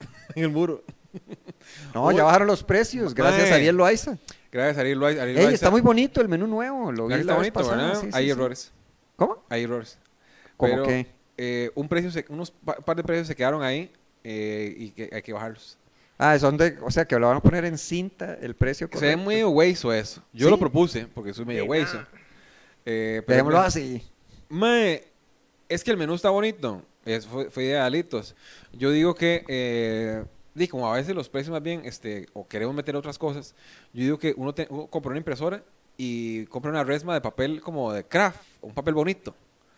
en 0.34 0.44
el 0.44 0.50
muro. 0.50 0.84
No, 1.94 2.06
Uy. 2.06 2.16
ya 2.16 2.24
bajaron 2.24 2.46
los 2.46 2.62
precios. 2.62 3.14
Gracias 3.14 3.44
Mae. 3.44 3.52
a 3.52 3.54
Ariel 3.56 3.76
Loaiza. 3.76 4.18
Gracias 4.52 4.76
a 4.76 4.80
Ariel 4.82 4.98
Loaiza. 4.98 5.22
Ariel 5.22 5.38
Ey, 5.38 5.54
está 5.54 5.70
muy 5.70 5.80
bonito 5.80 6.20
el 6.20 6.28
menú 6.28 6.46
nuevo. 6.46 6.92
Lo 6.92 7.06
vi 7.06 7.14
Está 7.14 7.26
la 7.32 7.34
bonito, 7.36 7.60
Hay 8.12 8.24
sí. 8.26 8.30
errores. 8.30 8.72
¿Cómo? 9.16 9.42
Hay 9.48 9.62
errores. 9.62 9.98
¿Cómo 10.56 10.72
Pero, 10.72 10.82
qué? 10.86 11.06
eh, 11.38 11.70
un 11.74 11.88
precio 11.88 12.10
se- 12.10 12.26
unos 12.28 12.50
pa- 12.50 12.76
par 12.76 12.96
de 12.96 13.02
precios 13.04 13.26
se 13.28 13.34
quedaron 13.34 13.62
ahí 13.62 13.90
eh, 14.24 14.74
y 14.76 14.90
que 14.90 15.08
hay 15.12 15.22
que 15.22 15.32
bajarlos. 15.32 15.78
Ah, 16.16 16.38
son 16.38 16.56
de, 16.56 16.78
o 16.82 16.90
sea, 16.90 17.04
que 17.06 17.18
lo 17.18 17.26
van 17.28 17.38
a 17.38 17.40
poner 17.40 17.64
en 17.64 17.76
cinta 17.76 18.34
el 18.40 18.54
precio 18.54 18.86
Se 18.92 18.94
ve 18.94 19.00
correcto. 19.00 19.22
muy 19.24 19.42
hueso 19.44 19.92
eso. 19.92 20.22
Yo 20.32 20.46
¿Sí? 20.46 20.50
lo 20.50 20.58
propuse 20.58 21.06
porque 21.06 21.34
soy 21.34 21.44
medio 21.44 21.64
Sí, 21.64 21.68
hueso. 21.68 21.98
Eh, 22.86 23.22
pero 23.26 23.36
Dejémoslo 23.36 23.58
así. 23.60 24.02
mae, 24.48 25.04
es 25.68 25.82
que 25.82 25.90
el 25.90 25.96
menú 25.96 26.14
está 26.14 26.30
bonito. 26.30 26.82
Es, 27.04 27.26
fue, 27.26 27.50
fue 27.50 27.64
idea 27.64 27.80
de 27.80 27.86
Alitos. 27.86 28.34
Yo 28.72 28.90
digo 28.90 29.14
que, 29.14 29.44
eh, 29.48 30.24
como 30.70 30.86
a 30.92 30.96
veces 30.96 31.14
los 31.14 31.28
precios 31.28 31.52
más 31.52 31.62
bien, 31.62 31.82
este, 31.84 32.26
o 32.32 32.46
queremos 32.46 32.74
meter 32.74 32.94
otras 32.96 33.18
cosas, 33.18 33.54
yo 33.92 34.02
digo 34.02 34.18
que 34.18 34.34
uno, 34.36 34.54
te- 34.54 34.66
uno 34.70 34.86
compra 34.86 35.10
una 35.10 35.18
impresora 35.18 35.62
y 35.96 36.46
compra 36.46 36.70
una 36.70 36.84
resma 36.84 37.12
de 37.14 37.20
papel 37.20 37.60
como 37.60 37.92
de 37.92 38.04
craft, 38.04 38.40
un 38.62 38.72
papel 38.72 38.94
bonito. 38.94 39.34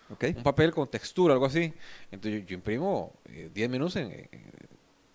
¿Ok? 0.08 0.24
un 0.36 0.42
papel 0.44 0.72
con 0.72 0.86
textura, 0.88 1.32
algo 1.34 1.46
así. 1.46 1.72
Entonces 2.12 2.42
yo, 2.42 2.46
yo 2.46 2.54
imprimo 2.54 3.12
eh, 3.24 3.50
10 3.52 3.68
menús 3.68 3.96
en, 3.96 4.12
en 4.12 4.52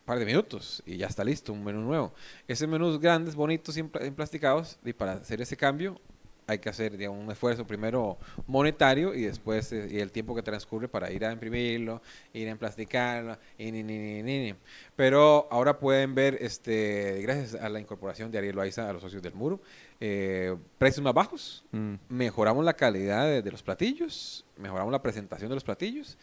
par 0.06 0.20
de 0.20 0.26
minutos 0.26 0.82
y 0.86 0.98
ya 0.98 1.08
está 1.08 1.24
listo, 1.24 1.54
un 1.54 1.64
menú 1.64 1.82
nuevo. 1.82 2.14
Esos 2.48 2.68
menús 2.68 3.00
grandes, 3.00 3.36
bonitos, 3.36 3.78
y 3.78 3.82
emplasticados, 3.82 4.78
y 4.84 4.94
para 4.94 5.14
hacer 5.14 5.42
ese 5.42 5.56
cambio 5.58 6.00
hay 6.48 6.58
que 6.60 6.68
hacer 6.68 6.98
digamos, 6.98 7.24
un 7.24 7.32
esfuerzo 7.32 7.66
primero 7.66 8.18
monetario 8.46 9.14
y 9.14 9.22
después 9.22 9.72
eh, 9.72 9.88
y 9.90 10.00
el 10.00 10.12
tiempo 10.12 10.36
que 10.36 10.42
transcurre 10.42 10.90
para 10.90 11.10
ir 11.10 11.24
a 11.24 11.32
imprimirlo, 11.32 12.02
ir 12.34 12.48
a 12.50 12.52
emplasticarlo, 12.52 13.38
y 13.58 13.72
ni, 13.72 13.84
ni, 13.84 13.98
ni, 13.98 14.24
ni, 14.24 14.40
ni. 14.52 14.56
Pero 14.98 15.48
ahora 15.50 15.80
pueden 15.80 16.14
ver, 16.14 16.38
este 16.42 17.22
gracias 17.22 17.54
a 17.62 17.70
la 17.70 17.80
incorporación 17.80 18.32
de 18.32 18.40
Ariel 18.40 18.56
Loaiza 18.56 18.90
a 18.90 18.92
los 18.92 19.02
socios 19.02 19.22
del 19.22 19.34
muro, 19.34 19.62
eh, 20.02 20.54
precios 20.78 21.04
más 21.04 21.14
bajos, 21.14 21.64
Mm. 21.72 21.94
mejoramos 22.10 22.66
la 22.66 22.74
calidad 22.74 23.28
de, 23.28 23.42
de 23.42 23.52
los 23.52 23.64
platillos, 23.64 24.44
mejoramos 24.58 24.92
la 24.92 25.02
presentación 25.02 25.48
de 25.48 25.56
los 25.56 25.64
platillos 25.64 26.18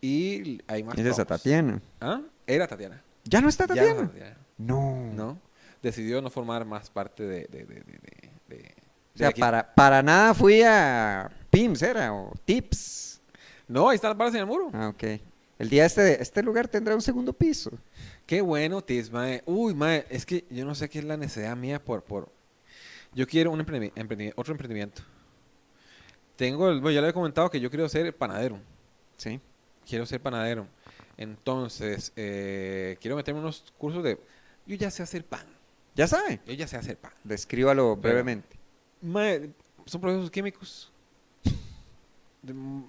y 0.00 0.62
hay 0.66 0.82
más 0.82 0.96
Es 0.96 1.04
esa 1.04 1.24
promos. 1.26 1.42
Tatiana. 1.42 1.82
¿Ah? 2.00 2.22
Era 2.46 2.66
Tatiana. 2.66 3.02
¿Ya 3.24 3.40
no 3.40 3.48
está 3.48 3.66
Tatiana? 3.66 4.10
no. 4.58 5.04
No. 5.06 5.12
No. 5.14 5.38
Decidió 5.82 6.22
no 6.22 6.30
formar 6.30 6.64
más 6.64 6.88
parte 6.90 7.24
de... 7.24 7.46
de, 7.46 7.64
de, 7.64 7.74
de, 7.74 7.82
de- 7.84 8.30
de- 8.48 8.74
O 9.14 9.18
sea, 9.18 9.30
para, 9.32 9.74
para 9.74 10.02
nada 10.02 10.32
fui 10.34 10.62
a 10.62 11.30
PIMS, 11.50 11.82
¿era? 11.82 12.12
O 12.14 12.32
TIPS. 12.44 13.20
No, 13.68 13.88
ahí 13.88 13.96
están 13.96 14.10
las 14.10 14.18
balas 14.18 14.34
en 14.34 14.40
el 14.40 14.46
muro. 14.46 14.70
Ah, 14.72 14.88
ok. 14.88 15.04
El 15.58 15.68
día 15.68 15.84
este, 15.84 16.00
de- 16.02 16.14
este 16.20 16.42
lugar 16.42 16.68
tendrá 16.68 16.94
un 16.94 17.02
segundo 17.02 17.32
piso. 17.32 17.70
Qué 18.26 18.40
bueno, 18.40 18.82
Tis, 18.82 19.10
mae. 19.10 19.42
Uy, 19.46 19.74
mae, 19.74 20.06
es 20.10 20.24
que 20.26 20.44
yo 20.50 20.64
no 20.64 20.74
sé 20.74 20.88
qué 20.88 20.98
es 21.00 21.04
la 21.04 21.16
necesidad 21.16 21.56
mía 21.56 21.82
por... 21.82 22.02
por... 22.02 22.30
Yo 23.12 23.26
quiero 23.26 23.50
un 23.52 23.60
emprendi- 23.64 23.92
emprendi- 23.94 24.32
otro 24.36 24.52
emprendimiento. 24.52 25.02
Tengo, 26.36 26.68
el, 26.70 26.80
bueno, 26.80 26.94
ya 26.96 27.00
le 27.02 27.08
he 27.10 27.12
comentado 27.12 27.50
que 27.50 27.60
yo 27.60 27.70
quiero 27.70 27.88
ser 27.88 28.16
panadero. 28.16 28.58
Sí. 29.16 29.40
quiero 29.88 30.04
ser 30.06 30.20
panadero. 30.20 30.66
Entonces, 31.16 32.12
eh, 32.16 32.96
quiero 33.00 33.16
meterme 33.16 33.40
unos 33.40 33.64
cursos 33.78 34.02
de... 34.02 34.18
Yo 34.66 34.76
ya 34.76 34.90
sé 34.90 35.02
hacer 35.02 35.24
pan. 35.24 35.46
¿Ya 35.94 36.06
sabe? 36.08 36.40
Yo 36.46 36.54
ya 36.54 36.66
sé 36.66 36.76
hacer 36.76 36.96
pan. 36.96 37.12
Descríbalo 37.22 37.96
Pero- 38.00 38.14
brevemente. 38.14 38.56
Mae, 39.00 39.50
son 39.86 40.00
procesos 40.00 40.30
químicos. 40.30 40.90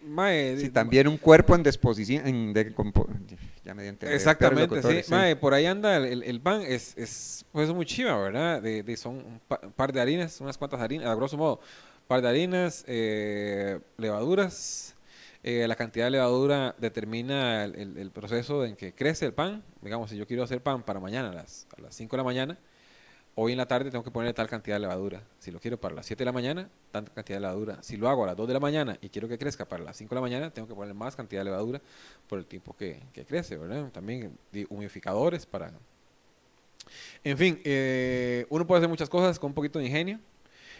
Mae, 0.03 0.57
Sí, 0.59 0.69
también 0.69 1.07
un 1.07 1.17
cuerpo 1.17 1.55
en 1.55 1.63
disposición. 1.63 2.27
En 2.27 2.53
ya 3.63 3.73
me 3.73 3.87
Exactamente, 3.87 4.63
sí. 4.63 4.75
locutores, 4.75 5.09
Mae, 5.09 5.35
por 5.37 5.53
ahí 5.53 5.65
anda 5.65 5.95
el, 5.97 6.41
pan. 6.41 6.61
Es, 6.61 6.93
es 6.97 7.45
pues 7.51 7.69
muy 7.73 7.85
chiva, 7.85 8.17
¿verdad? 8.17 8.61
De, 8.61 8.83
de- 8.83 8.97
son 8.97 9.15
un 9.17 9.41
pa- 9.47 9.59
par 9.61 9.93
de 9.93 10.01
harinas, 10.01 10.41
unas 10.41 10.57
cuantas 10.57 10.81
harinas, 10.81 11.07
a 11.07 11.15
grosso 11.15 11.37
modo. 11.37 11.59
par 12.07 12.21
de 12.21 12.27
harinas, 12.29 12.83
eh, 12.87 13.79
levaduras. 13.97 14.94
Eh, 15.47 15.67
la 15.67 15.75
cantidad 15.75 16.05
de 16.05 16.09
levadura 16.09 16.73
determina 16.79 17.65
el, 17.65 18.09
proceso 18.09 18.65
en 18.65 18.75
que 18.75 18.95
crece 18.95 19.27
el 19.27 19.33
pan. 19.33 19.63
Digamos, 19.79 20.09
si 20.09 20.17
yo 20.17 20.25
quiero 20.25 20.41
hacer 20.41 20.59
pan 20.59 20.81
para 20.81 20.99
mañana 20.99 21.29
a 21.29 21.33
las, 21.33 21.67
a 21.77 21.81
las 21.81 21.93
5 21.93 22.15
de 22.15 22.17
la 22.17 22.23
mañana, 22.23 22.57
hoy 23.35 23.51
en 23.51 23.59
la 23.59 23.67
tarde 23.67 23.91
tengo 23.91 24.03
que 24.03 24.09
poner 24.09 24.33
tal 24.33 24.49
cantidad 24.49 24.77
de 24.77 24.79
levadura. 24.79 25.21
Si 25.37 25.51
lo 25.51 25.59
quiero 25.59 25.79
para 25.79 25.93
las 25.93 26.07
7 26.07 26.21
de 26.21 26.25
la 26.25 26.31
mañana, 26.31 26.67
tanta 26.91 27.13
cantidad 27.13 27.37
de 27.37 27.41
levadura. 27.41 27.77
Si 27.83 27.95
lo 27.95 28.09
hago 28.09 28.23
a 28.23 28.25
las 28.25 28.35
2 28.35 28.47
de 28.47 28.53
la 28.55 28.59
mañana 28.59 28.97
y 29.01 29.09
quiero 29.09 29.27
que 29.27 29.37
crezca 29.37 29.65
para 29.65 29.83
las 29.83 29.95
5 29.97 30.09
de 30.09 30.15
la 30.15 30.21
mañana, 30.21 30.49
tengo 30.49 30.67
que 30.67 30.73
poner 30.73 30.95
más 30.95 31.15
cantidad 31.15 31.41
de 31.41 31.45
levadura 31.45 31.79
por 32.27 32.39
el 32.39 32.47
tiempo 32.47 32.75
que, 32.75 33.03
que 33.13 33.23
crece. 33.23 33.59
También 33.93 34.35
di- 34.51 34.65
humidificadores 34.67 35.45
para 35.45 35.71
En 37.23 37.37
fin, 37.37 37.61
eh, 37.63 38.47
uno 38.49 38.65
puede 38.65 38.79
hacer 38.79 38.89
muchas 38.89 39.09
cosas 39.09 39.37
con 39.37 39.51
un 39.51 39.53
poquito 39.53 39.77
de 39.77 39.85
ingenio 39.85 40.19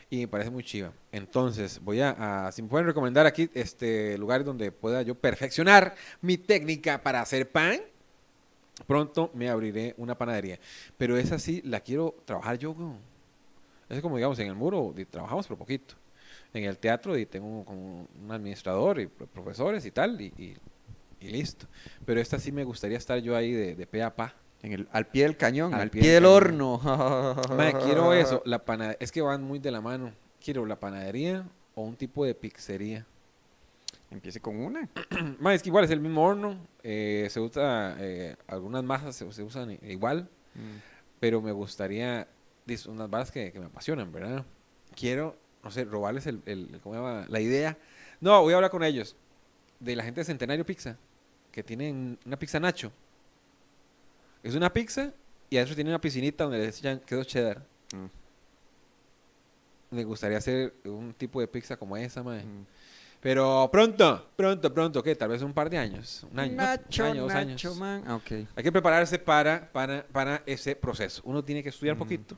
y 0.09 0.17
me 0.19 0.27
parece 0.27 0.50
muy 0.50 0.63
chiva. 0.63 0.93
Entonces, 1.12 1.79
voy 1.83 2.01
a, 2.01 2.50
si 2.51 2.62
me 2.62 2.69
pueden 2.69 2.88
recomendar 2.88 3.25
aquí 3.25 3.50
este 3.53 4.17
lugares 4.17 4.45
donde 4.45 4.71
pueda 4.71 5.01
yo 5.01 5.15
perfeccionar 5.15 5.95
mi 6.21 6.38
técnica 6.38 7.01
para 7.01 7.21
hacer 7.21 7.51
pan, 7.51 7.79
pronto 8.88 9.31
me 9.33 9.50
abriré 9.50 9.93
una 9.97 10.17
panadería. 10.17 10.59
Pero 10.97 11.17
esa 11.17 11.39
sí 11.39 11.62
la 11.65 11.79
quiero 11.81 12.15
trabajar 12.25 12.57
yo. 12.57 12.75
Es 13.89 14.01
como, 14.01 14.17
digamos, 14.17 14.39
en 14.39 14.47
el 14.47 14.55
muro 14.55 14.93
trabajamos 15.09 15.47
por 15.47 15.57
poquito. 15.57 15.95
En 16.53 16.63
el 16.63 16.77
teatro 16.77 17.17
y 17.17 17.25
tengo 17.25 17.65
como 17.65 18.07
un 18.24 18.31
administrador 18.31 19.00
y 19.00 19.07
pro- 19.07 19.27
profesores 19.27 19.85
y 19.85 19.91
tal, 19.91 20.19
y, 20.21 20.27
y- 20.38 20.57
y 21.19 21.29
listo. 21.29 21.67
Pero 22.05 22.21
esta 22.21 22.39
sí 22.39 22.51
me 22.51 22.63
gustaría 22.63 22.97
estar 22.97 23.19
yo 23.19 23.35
ahí 23.35 23.51
de, 23.53 23.75
de 23.75 23.88
pe 23.88 24.03
a 24.03 24.15
pa. 24.15 24.35
En 24.65 24.74
el, 24.74 24.88
al 24.91 25.07
pie 25.07 25.24
del 25.24 25.38
cañón, 25.38 25.74
Al 25.74 25.81
al, 25.81 25.89
pie 25.91 26.01
pie, 26.01 26.12
del 26.13 26.25
horno. 26.25 26.79
Mae, 27.55 27.74
quiero 27.84 28.13
eso. 28.13 28.41
La 28.45 28.65
pana- 28.65 28.95
es 29.00 29.12
que 29.12 29.22
van 29.22 29.43
muy 29.43 29.60
de 29.60 29.69
la 29.72 29.79
mano. 29.81 30.12
Quiero 30.43 30.65
la 30.65 30.79
panadería 30.79 31.48
o 31.75 31.84
un 31.84 31.95
tipo 31.95 32.25
de 32.25 32.34
pizzería. 32.36 33.05
Empiece 34.12 34.39
con 34.39 34.55
una. 34.57 34.89
Mae, 35.39 35.55
es 35.55 35.62
que 35.63 35.69
igual 35.69 35.86
es 35.86 35.91
el 35.91 36.00
mismo 36.00 36.25
horno. 36.25 36.57
eh, 36.84 37.27
se 37.29 37.39
usa, 37.39 37.95
eh, 38.00 38.36
algunas 38.48 38.84
masas 38.84 39.15
se, 39.15 39.31
se 39.31 39.43
usan 39.43 39.77
igual. 39.84 40.29
Pero 41.19 41.41
me 41.41 41.51
gustaría, 41.51 42.27
dis- 42.65 42.88
unas 42.88 43.31
que, 43.31 43.51
que 43.51 43.60
me 43.60 43.65
apasionan, 43.65 44.12
¿verdad? 44.12 44.45
Quiero, 44.95 45.36
no 45.63 45.69
sé, 45.72 45.84
robarles 45.86 46.25
el, 46.27 46.41
el- 46.45 46.79
¿cómo 46.81 46.95
se 46.95 47.01
llama? 47.01 47.25
la 47.27 47.39
idea. 47.39 47.77
No, 48.22 48.41
voy 48.41 48.53
a 48.53 48.55
hablar 48.55 48.72
con 48.72 48.84
ellos. 48.84 49.15
De 49.79 49.95
la 49.95 50.03
gente 50.03 50.22
de 50.22 50.25
Centenario 50.25 50.65
Pizza. 50.65 50.98
Que 51.51 51.62
tienen 51.63 52.17
una 52.25 52.38
pizza 52.39 52.60
nacho. 52.60 52.91
Es 54.46 54.54
una 54.56 54.72
pizza 54.72 55.12
y 55.50 55.58
adentro 55.58 55.74
tiene 55.75 55.90
una 55.90 56.00
piscinita 56.00 56.44
donde 56.44 56.60
le 56.60 56.68
echan 56.68 57.00
queso 57.00 57.24
cheddar. 57.24 57.64
Mm. 57.94 58.06
Me 59.96 60.04
gustaría 60.04 60.38
hacer 60.38 60.74
un 60.86 61.14
tipo 61.14 61.40
de 61.40 61.48
pizza 61.48 61.78
como 61.78 61.98
esa, 61.98 62.22
mae. 62.24 62.44
Mm. 62.44 62.66
Pero 63.22 63.68
pronto, 63.72 64.30
pronto, 64.36 64.72
pronto, 64.72 65.02
¿qué? 65.02 65.16
Tal 65.16 65.30
vez 65.30 65.42
un 65.42 65.52
par 65.54 65.68
de 65.70 65.80
años. 65.80 66.28
Un 66.32 66.40
año, 66.40 66.52
¿no? 66.52 66.58
Nacho, 66.62 67.04
un 67.06 67.10
año, 67.10 67.22
dos 67.24 67.34
Nacho, 67.34 67.70
años. 67.70 67.78
man. 67.80 68.22
Hay 68.56 68.64
que 68.64 68.72
prepararse 68.72 69.18
para, 69.18 69.72
para, 69.72 70.06
para 70.06 70.44
ese 70.46 70.75
proceso. 70.75 71.24
Uno 71.25 71.44
tiene 71.44 71.64
que 71.64 71.70
estudiar 71.70 71.96
Mm. 71.96 72.00
poquito, 72.00 72.38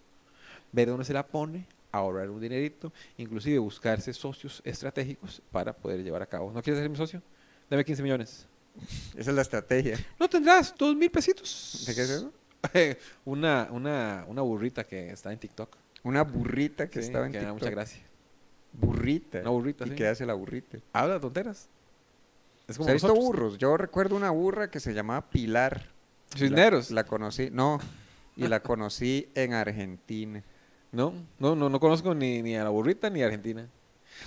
ver 0.72 0.88
dónde 0.88 1.04
se 1.04 1.12
la 1.14 1.26
pone, 1.28 1.68
ahorrar 1.92 2.30
un 2.30 2.40
dinerito, 2.40 2.94
inclusive 3.18 3.60
buscarse 3.60 4.14
socios 4.14 4.62
estratégicos 4.64 5.42
para 5.52 5.74
poder 5.74 6.02
llevar 6.04 6.22
a 6.22 6.26
cabo. 6.26 6.54
¿No 6.54 6.62
quieres 6.62 6.80
ser 6.82 6.90
mi 6.90 6.96
socio? 6.96 7.22
Dame 7.70 7.84
15 7.84 8.02
millones. 8.04 8.48
Esa 9.17 9.29
es 9.31 9.36
la 9.36 9.41
estrategia. 9.41 9.98
No 10.19 10.29
tendrás 10.29 10.74
dos 10.77 10.96
mil 10.96 11.10
pesitos. 11.12 11.84
¿De 11.88 11.96
qué 11.96 12.01
es 12.01 12.10
eso? 12.10 12.31
una, 13.25 13.67
una, 13.72 14.25
una 14.27 14.41
burrita 14.41 14.84
que 14.84 15.10
está 15.12 15.31
en 15.31 15.39
TikTok. 15.39 15.75
Una 16.03 16.24
burrita 16.24 16.89
que 16.89 17.01
Sí, 17.01 17.07
estaba 17.07 17.25
en 17.25 17.31
que 17.31 17.39
TikTok. 17.39 17.53
mucha 17.60 17.69
gracia. 17.69 18.01
Burrita. 18.74 19.39
Una 19.41 19.50
burrita, 19.50 19.86
¿Y 19.86 19.89
sí. 19.89 19.96
qué 19.96 20.07
hace 20.07 20.25
la 20.25 20.34
burrita? 20.34 20.77
Habla 20.93 21.19
tonteras. 21.19 21.69
Es 22.67 22.75
¿Se 22.75 22.89
ha 22.89 22.93
visto 22.93 23.15
burros? 23.15 23.57
Yo 23.57 23.77
recuerdo 23.77 24.15
una 24.15 24.29
burra 24.29 24.69
que 24.69 24.79
se 24.79 24.93
llamaba 24.93 25.29
Pilar. 25.29 25.89
Cisneros. 26.36 26.91
La, 26.91 27.01
la 27.01 27.07
conocí, 27.07 27.50
no, 27.51 27.79
y 28.36 28.48
la 28.48 28.62
conocí 28.62 29.29
en 29.36 29.53
Argentina. 29.53 30.43
No, 30.91 31.13
no, 31.39 31.55
no, 31.55 31.69
no 31.69 31.79
conozco 31.79 32.13
ni, 32.13 32.41
ni 32.41 32.55
a 32.57 32.63
la 32.63 32.69
burrita 32.69 33.10
ni 33.10 33.22
a 33.24 33.25
Argentina. 33.25 33.67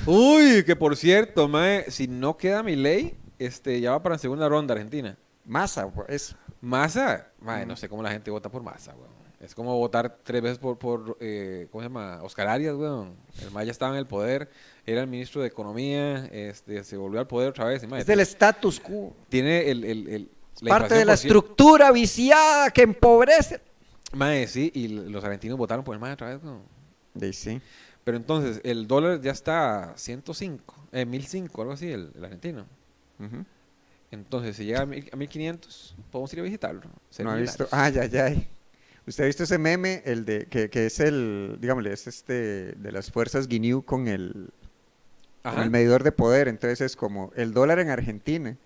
Uy, 0.06 0.64
que 0.64 0.74
por 0.76 0.96
cierto, 0.96 1.48
mae, 1.48 1.90
si 1.90 2.08
no 2.08 2.36
queda 2.36 2.62
mi 2.62 2.76
ley, 2.76 3.14
este, 3.40 3.80
ya 3.80 3.90
va 3.92 4.02
para 4.02 4.14
la 4.14 4.18
segunda 4.18 4.48
ronda 4.48 4.74
Argentina. 4.74 5.16
Masa, 5.44 5.90
es 6.08 6.36
Massa, 6.60 7.28
mae, 7.40 7.64
no 7.66 7.74
sé 7.76 7.88
cómo 7.88 8.02
la 8.02 8.10
gente 8.10 8.30
vota 8.30 8.48
por 8.50 8.62
Massa, 8.62 8.94
weón. 8.94 9.18
Es 9.40 9.54
como 9.54 9.74
votar 9.78 10.18
tres 10.22 10.42
veces 10.42 10.58
por, 10.58 10.78
por 10.78 11.16
eh, 11.18 11.66
¿cómo 11.72 11.82
se 11.82 11.88
llama? 11.88 12.20
Oscar 12.22 12.46
Arias, 12.48 12.74
weón. 12.76 13.14
El 13.40 13.50
mae 13.50 13.64
ya 13.64 13.72
estaba 13.72 13.92
en 13.92 13.98
el 13.98 14.06
poder, 14.06 14.50
era 14.84 15.00
el 15.00 15.06
ministro 15.06 15.40
de 15.40 15.48
Economía, 15.48 16.26
este, 16.26 16.84
se 16.84 16.96
volvió 16.98 17.18
al 17.20 17.26
poder 17.26 17.48
otra 17.48 17.64
vez. 17.64 17.82
es 17.82 18.06
del 18.06 18.20
status 18.20 18.78
quo. 18.80 19.16
tiene 19.28 19.70
el, 19.70 19.84
el, 19.84 20.08
el- 20.08 20.30
Parte 20.68 20.94
de 20.94 21.06
la 21.06 21.14
estructura 21.14 21.90
viciada 21.90 22.70
que 22.70 22.82
empobrece. 22.82 23.62
Mae, 24.12 24.46
sí, 24.46 24.70
y 24.74 24.88
los 24.88 25.24
argentinos 25.24 25.56
votaron 25.56 25.82
por 25.84 25.94
el 25.94 26.00
mae 26.00 26.12
otra 26.12 26.28
vez, 26.28 26.40
weón. 26.44 26.60
Sí. 27.32 27.60
Pero 28.04 28.16
entonces, 28.18 28.60
el 28.64 28.86
dólar 28.86 29.20
ya 29.22 29.30
está 29.32 29.92
a 29.92 29.96
105, 29.96 30.74
eh, 30.92 31.06
1005, 31.06 31.62
algo 31.62 31.72
así, 31.74 31.90
el, 31.90 32.12
el 32.14 32.24
argentino. 32.24 32.66
Entonces, 34.10 34.56
si 34.56 34.64
llega 34.64 34.80
a, 34.82 34.86
mil- 34.86 35.08
a 35.12 35.16
1500, 35.16 35.94
podemos 36.10 36.32
ir 36.32 36.40
a 36.40 36.42
visitarlo. 36.42 36.82
No 37.20 37.30
ha 37.30 37.36
visto. 37.36 37.68
Ah, 37.70 37.88
ya, 37.90 38.06
ya. 38.06 38.34
¿Usted 39.06 39.24
ha 39.24 39.26
visto 39.26 39.44
ese 39.44 39.58
meme? 39.58 40.02
El 40.04 40.24
de 40.24 40.46
que, 40.46 40.68
que 40.68 40.86
es 40.86 41.00
el, 41.00 41.56
digámosle, 41.60 41.92
es 41.92 42.06
este 42.06 42.72
de 42.72 42.92
las 42.92 43.10
fuerzas 43.10 43.46
Guinew 43.48 43.82
con 43.82 44.08
el, 44.08 44.50
con 45.42 45.52
Ajá. 45.52 45.62
el 45.62 45.70
medidor 45.70 46.02
de 46.02 46.12
poder. 46.12 46.48
Entonces 46.48 46.80
es 46.80 46.96
como 46.96 47.32
el 47.36 47.52
dólar 47.54 47.78
en 47.78 47.88
Argentina. 47.90 48.56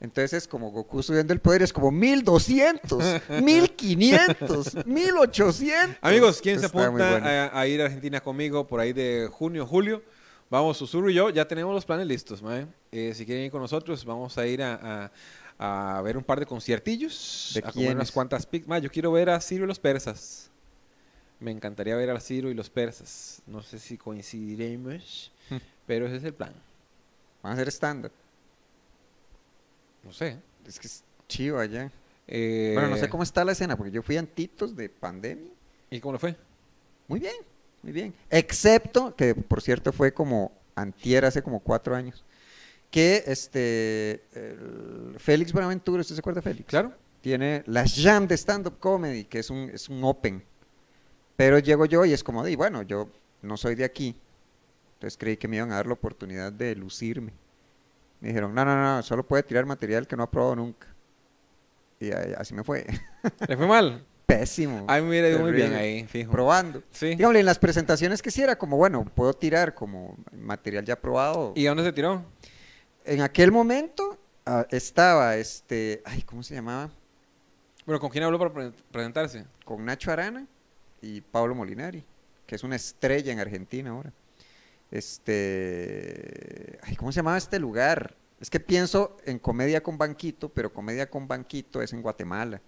Entonces 0.00 0.32
es 0.32 0.48
como 0.48 0.70
Goku 0.70 1.02
subiendo 1.02 1.34
el 1.34 1.40
poder, 1.40 1.60
es 1.62 1.74
como 1.74 1.90
1200, 1.90 3.20
1500, 3.42 4.86
1800. 4.86 5.96
Amigos, 6.00 6.40
¿quién 6.42 6.58
se 6.58 6.66
Está 6.66 6.78
apunta 6.86 7.10
bueno. 7.10 7.26
a, 7.26 7.60
a 7.60 7.66
ir 7.66 7.82
a 7.82 7.84
Argentina 7.84 8.20
conmigo 8.22 8.66
por 8.66 8.80
ahí 8.80 8.94
de 8.94 9.28
junio, 9.30 9.66
julio? 9.66 10.02
Vamos, 10.50 10.76
Susurro 10.78 11.08
y 11.10 11.14
yo, 11.14 11.30
ya 11.30 11.46
tenemos 11.46 11.72
los 11.74 11.84
planes 11.84 12.06
listos, 12.06 12.42
mae. 12.42 12.66
Eh, 12.90 13.12
si 13.14 13.24
quieren 13.24 13.44
ir 13.44 13.50
con 13.52 13.60
nosotros, 13.62 14.04
vamos 14.04 14.36
a 14.36 14.46
ir 14.46 14.62
a, 14.62 15.10
a- 15.58 15.98
a 15.98 16.02
ver 16.02 16.16
un 16.16 16.24
par 16.24 16.40
de 16.40 16.46
conciertillos, 16.46 17.52
¿De 17.54 17.60
a 17.60 17.70
comer 17.70 17.94
unas 17.94 18.10
cuantas 18.10 18.46
pizzas. 18.46 18.82
Yo 18.82 18.90
quiero 18.90 19.12
ver 19.12 19.28
a 19.30 19.40
Ciro 19.40 19.64
y 19.64 19.68
los 19.68 19.78
persas. 19.78 20.50
Me 21.38 21.50
encantaría 21.52 21.94
ver 21.96 22.10
a 22.10 22.18
Ciro 22.20 22.50
y 22.50 22.54
los 22.54 22.68
persas. 22.70 23.42
No 23.46 23.62
sé 23.62 23.78
si 23.78 23.96
coincidiremos, 23.96 25.30
Hmm. 25.50 25.56
pero 25.86 26.06
ese 26.06 26.16
es 26.16 26.24
el 26.24 26.34
plan. 26.34 26.52
Van 27.42 27.52
a 27.52 27.54
hacer 27.54 27.68
estándar. 27.68 28.10
No 30.02 30.12
sé. 30.12 30.38
Es 30.66 30.80
que 30.80 30.86
es 30.86 31.04
chivo 31.28 31.58
allá. 31.58 31.90
Eh, 32.26 32.72
Bueno, 32.74 32.90
no 32.90 32.96
sé 32.96 33.08
cómo 33.08 33.22
está 33.22 33.44
la 33.44 33.52
escena, 33.52 33.76
porque 33.76 33.90
yo 33.92 34.02
fui 34.02 34.16
antitos 34.16 34.74
de 34.74 34.88
pandemia. 34.88 35.50
¿Y 35.90 36.00
cómo 36.00 36.12
le 36.14 36.18
fue? 36.18 36.36
Muy 37.08 37.20
bien, 37.20 37.34
muy 37.82 37.92
bien. 37.92 38.14
Excepto, 38.28 39.14
que 39.16 39.34
por 39.34 39.62
cierto 39.62 39.92
fue 39.92 40.12
como 40.12 40.52
antier, 40.74 41.24
hace 41.24 41.42
como 41.42 41.60
cuatro 41.60 41.94
años, 41.94 42.24
que 42.90 43.22
este, 43.26 44.22
Félix 45.18 45.52
Buenaventura, 45.52 46.00
¿usted 46.00 46.14
se 46.14 46.20
acuerda 46.20 46.40
de 46.40 46.50
Félix? 46.50 46.68
Claro. 46.68 46.92
Tiene 47.20 47.62
la 47.66 47.84
Jam 47.86 48.26
de 48.26 48.36
Stand-Up 48.36 48.78
Comedy, 48.78 49.24
que 49.24 49.40
es 49.40 49.50
un, 49.50 49.70
es 49.70 49.88
un 49.88 50.02
open. 50.04 50.42
Pero 51.36 51.58
llego 51.58 51.86
yo 51.86 52.04
y 52.04 52.12
es 52.12 52.24
como, 52.24 52.42
de, 52.42 52.56
bueno, 52.56 52.82
yo 52.82 53.08
no 53.42 53.56
soy 53.56 53.74
de 53.74 53.84
aquí. 53.84 54.16
Entonces 54.94 55.16
creí 55.16 55.36
que 55.36 55.48
me 55.48 55.56
iban 55.56 55.72
a 55.72 55.76
dar 55.76 55.86
la 55.86 55.94
oportunidad 55.94 56.52
de 56.52 56.74
lucirme. 56.74 57.32
Me 58.20 58.28
dijeron, 58.28 58.54
no, 58.54 58.64
no, 58.64 58.76
no, 58.76 59.02
solo 59.02 59.26
puede 59.26 59.42
tirar 59.42 59.64
material 59.64 60.06
que 60.06 60.16
no 60.16 60.22
ha 60.22 60.30
probado 60.30 60.56
nunca. 60.56 60.86
Y 61.98 62.10
así 62.10 62.54
me 62.54 62.64
fue. 62.64 62.86
¿Le 63.48 63.56
fue 63.56 63.66
mal? 63.66 64.04
Pésimo. 64.38 64.84
A 64.86 64.96
mí 64.96 65.02
me 65.02 65.08
hubiera 65.08 65.28
ido 65.28 65.40
muy 65.40 65.52
bien 65.52 65.74
ahí, 65.74 66.04
fijo. 66.06 66.30
Probando. 66.30 66.82
Sí. 66.92 67.08
Dígame, 67.16 67.40
en 67.40 67.46
las 67.46 67.58
presentaciones 67.58 68.22
que 68.22 68.30
sí 68.30 68.42
era 68.42 68.56
como, 68.56 68.76
bueno, 68.76 69.04
puedo 69.04 69.32
tirar 69.34 69.74
como 69.74 70.16
material 70.32 70.84
ya 70.84 70.94
probado. 70.94 71.52
¿Y 71.56 71.66
a 71.66 71.70
dónde 71.70 71.84
se 71.84 71.92
tiró? 71.92 72.24
En 73.04 73.22
aquel 73.22 73.50
momento 73.50 74.18
ah, 74.46 74.66
estaba 74.70 75.36
este, 75.36 76.00
ay, 76.04 76.22
¿cómo 76.22 76.42
se 76.44 76.54
llamaba? 76.54 76.90
Bueno, 77.86 77.98
¿con 77.98 78.10
quién 78.10 78.22
habló 78.22 78.38
para 78.38 78.52
pre- 78.52 78.72
presentarse? 78.92 79.46
Con 79.64 79.84
Nacho 79.84 80.12
Arana 80.12 80.46
y 81.02 81.22
Pablo 81.22 81.54
Molinari, 81.54 82.04
que 82.46 82.54
es 82.54 82.62
una 82.62 82.76
estrella 82.76 83.32
en 83.32 83.40
Argentina 83.40 83.90
ahora. 83.90 84.12
Este, 84.92 86.78
ay, 86.82 86.94
¿cómo 86.94 87.10
se 87.10 87.16
llamaba 87.16 87.38
este 87.38 87.58
lugar? 87.58 88.14
Es 88.40 88.48
que 88.48 88.60
pienso 88.60 89.16
en 89.24 89.38
comedia 89.38 89.82
con 89.82 89.98
banquito, 89.98 90.48
pero 90.48 90.72
comedia 90.72 91.10
con 91.10 91.26
banquito 91.26 91.82
es 91.82 91.92
en 91.92 92.02
Guatemala. 92.02 92.60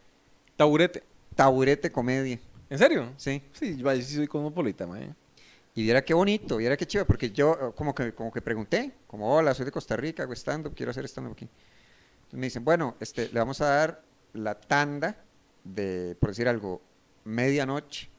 Taburete. 0.56 1.02
Taburete 1.34 1.90
comedia, 1.90 2.38
¿En 2.68 2.78
serio? 2.78 3.12
sí. 3.16 3.42
Sí, 3.52 3.76
yo 3.76 3.94
sí 3.96 4.16
soy 4.16 4.26
cosmopolita, 4.26 4.86
mae. 4.86 5.14
Y 5.74 5.82
viera 5.82 6.04
qué 6.04 6.12
bonito, 6.12 6.58
viera 6.58 6.76
qué 6.76 6.86
chido, 6.86 7.06
porque 7.06 7.30
yo 7.30 7.52
eh, 7.52 7.72
como 7.74 7.94
que, 7.94 8.14
como 8.14 8.30
que 8.30 8.42
pregunté, 8.42 8.92
como, 9.06 9.34
hola, 9.34 9.54
soy 9.54 9.64
de 9.64 9.72
Costa 9.72 9.96
Rica, 9.96 10.22
hago 10.22 10.34
stand-up, 10.34 10.74
quiero 10.74 10.90
hacer 10.90 11.04
stand-up 11.06 11.32
aquí. 11.32 11.48
Entonces 12.24 12.38
me 12.38 12.46
dicen, 12.46 12.64
bueno, 12.64 12.96
este, 13.00 13.28
le 13.30 13.38
vamos 13.38 13.60
a 13.62 13.66
dar 13.66 14.02
la 14.34 14.54
tanda 14.54 15.16
de, 15.64 16.16
por 16.20 16.30
decir 16.30 16.48
algo, 16.48 16.82
medianoche. 17.24 18.10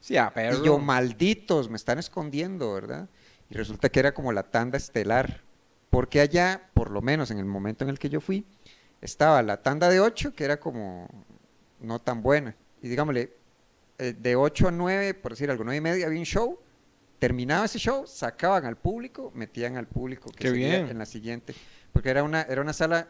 Sí, 0.00 0.16
a 0.16 0.32
perro. 0.32 0.58
Y 0.58 0.66
yo, 0.66 0.78
malditos, 0.78 1.68
me 1.68 1.76
están 1.76 1.98
escondiendo, 1.98 2.74
¿verdad? 2.74 3.08
Y 3.50 3.54
resulta 3.54 3.88
que 3.88 4.00
era 4.00 4.14
como 4.14 4.32
la 4.32 4.44
tanda 4.44 4.76
estelar, 4.76 5.42
porque 5.90 6.20
allá, 6.20 6.70
por 6.74 6.90
lo 6.90 7.02
menos 7.02 7.30
en 7.30 7.38
el 7.38 7.44
momento 7.44 7.84
en 7.84 7.90
el 7.90 7.98
que 7.98 8.08
yo 8.08 8.20
fui, 8.20 8.46
estaba 9.00 9.42
la 9.42 9.62
tanda 9.62 9.88
de 9.88 10.00
8, 10.00 10.34
que 10.34 10.44
era 10.44 10.60
como 10.60 11.08
no 11.84 12.00
tan 12.00 12.22
buena. 12.22 12.54
Y 12.82 12.88
digámosle, 12.88 13.32
eh, 13.98 14.12
de 14.18 14.36
8 14.36 14.68
a 14.68 14.70
9, 14.70 15.14
por 15.14 15.32
decir 15.32 15.50
algo, 15.50 15.64
9 15.64 15.76
y 15.76 15.80
media, 15.80 16.06
había 16.06 16.18
un 16.18 16.24
show, 16.26 16.58
terminaba 17.18 17.64
ese 17.66 17.78
show, 17.78 18.06
sacaban 18.06 18.64
al 18.66 18.76
público, 18.76 19.30
metían 19.34 19.76
al 19.76 19.86
público 19.86 20.30
que 20.30 20.38
Qué 20.38 20.48
seguía 20.50 20.68
bien. 20.78 20.88
en 20.90 20.98
la 20.98 21.06
siguiente, 21.06 21.54
porque 21.92 22.10
era 22.10 22.22
una, 22.22 22.42
era 22.42 22.60
una 22.60 22.72
sala 22.72 23.08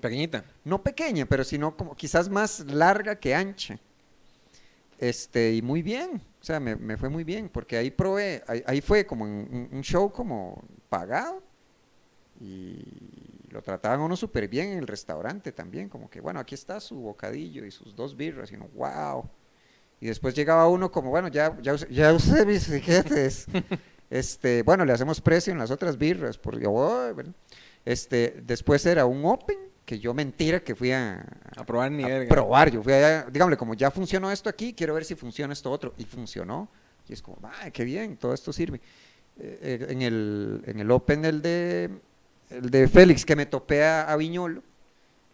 Pequeñita. 0.00 0.44
no 0.64 0.82
pequeña, 0.82 1.26
pero 1.26 1.44
sino 1.44 1.76
como 1.76 1.94
quizás 1.94 2.28
más 2.28 2.60
larga 2.66 3.14
que 3.14 3.34
ancha. 3.34 3.78
este, 4.98 5.54
y 5.54 5.62
muy 5.62 5.80
bien, 5.82 6.20
o 6.40 6.44
sea, 6.44 6.58
me, 6.60 6.74
me 6.76 6.96
fue 6.96 7.08
muy 7.08 7.24
bien, 7.24 7.48
porque 7.48 7.76
ahí 7.76 7.90
probé, 7.90 8.42
ahí, 8.46 8.62
ahí 8.66 8.80
fue 8.80 9.06
como 9.06 9.24
un, 9.24 9.30
un- 9.50 9.68
un 9.72 9.80
show 9.82 10.10
como 10.12 10.62
pagado, 10.88 11.42
y 12.40 12.82
lo 13.50 13.62
trataban 13.62 14.00
uno 14.00 14.16
súper 14.16 14.48
bien 14.48 14.68
en 14.70 14.78
el 14.78 14.86
restaurante 14.86 15.52
también, 15.52 15.88
como 15.88 16.08
que, 16.08 16.20
bueno, 16.20 16.40
aquí 16.40 16.54
está 16.54 16.80
su 16.80 16.96
bocadillo 16.96 17.64
y 17.64 17.70
sus 17.70 17.94
dos 17.94 18.16
birras, 18.16 18.50
y 18.52 18.54
uno, 18.56 18.68
wow. 18.74 19.28
Y 20.00 20.06
después 20.06 20.34
llegaba 20.34 20.66
uno 20.68 20.90
como, 20.90 21.10
bueno, 21.10 21.28
ya, 21.28 21.56
ya, 21.60 21.74
usé- 21.74 21.88
ya 21.90 22.12
usé 22.12 22.46
mis 22.46 22.66
tiquetes. 22.70 23.46
este, 24.10 24.62
bueno, 24.62 24.84
le 24.84 24.92
hacemos 24.92 25.20
precio 25.20 25.52
en 25.52 25.58
las 25.58 25.70
otras 25.70 25.98
birras, 25.98 26.38
porque, 26.38 26.66
oh, 26.66 27.12
bueno. 27.14 27.34
este, 27.84 28.40
después 28.44 28.84
era 28.86 29.04
un 29.06 29.24
open, 29.24 29.58
que 29.84 29.98
yo 29.98 30.14
mentira 30.14 30.60
que 30.60 30.74
fui 30.76 30.92
a, 30.92 31.20
A 31.56 31.66
probar 31.66 31.90
ni 31.90 32.04
a 32.04 32.08
verga. 32.08 32.28
probar. 32.28 32.70
Yo 32.70 32.82
fui 32.82 32.92
allá, 32.92 33.26
dígame, 33.30 33.56
como 33.56 33.74
ya 33.74 33.90
funcionó 33.90 34.30
esto 34.30 34.48
aquí, 34.48 34.72
quiero 34.72 34.94
ver 34.94 35.04
si 35.04 35.16
funciona 35.16 35.52
esto 35.52 35.70
otro. 35.70 35.94
Y 35.98 36.04
funcionó. 36.04 36.70
Y 37.08 37.12
es 37.12 37.20
como, 37.20 37.38
¡ay, 37.60 37.72
qué 37.72 37.82
bien! 37.82 38.16
Todo 38.16 38.32
esto 38.32 38.52
sirve. 38.52 38.80
Eh, 39.36 39.58
eh, 39.80 39.86
en, 39.88 40.02
el, 40.02 40.62
en 40.66 40.78
el 40.78 40.90
Open, 40.92 41.24
el 41.24 41.42
de, 41.42 41.90
el 42.50 42.70
de 42.70 42.88
Félix, 42.88 43.24
que 43.24 43.36
me 43.36 43.46
topé 43.46 43.84
a, 43.84 44.02
a 44.10 44.16
Viñolo, 44.16 44.62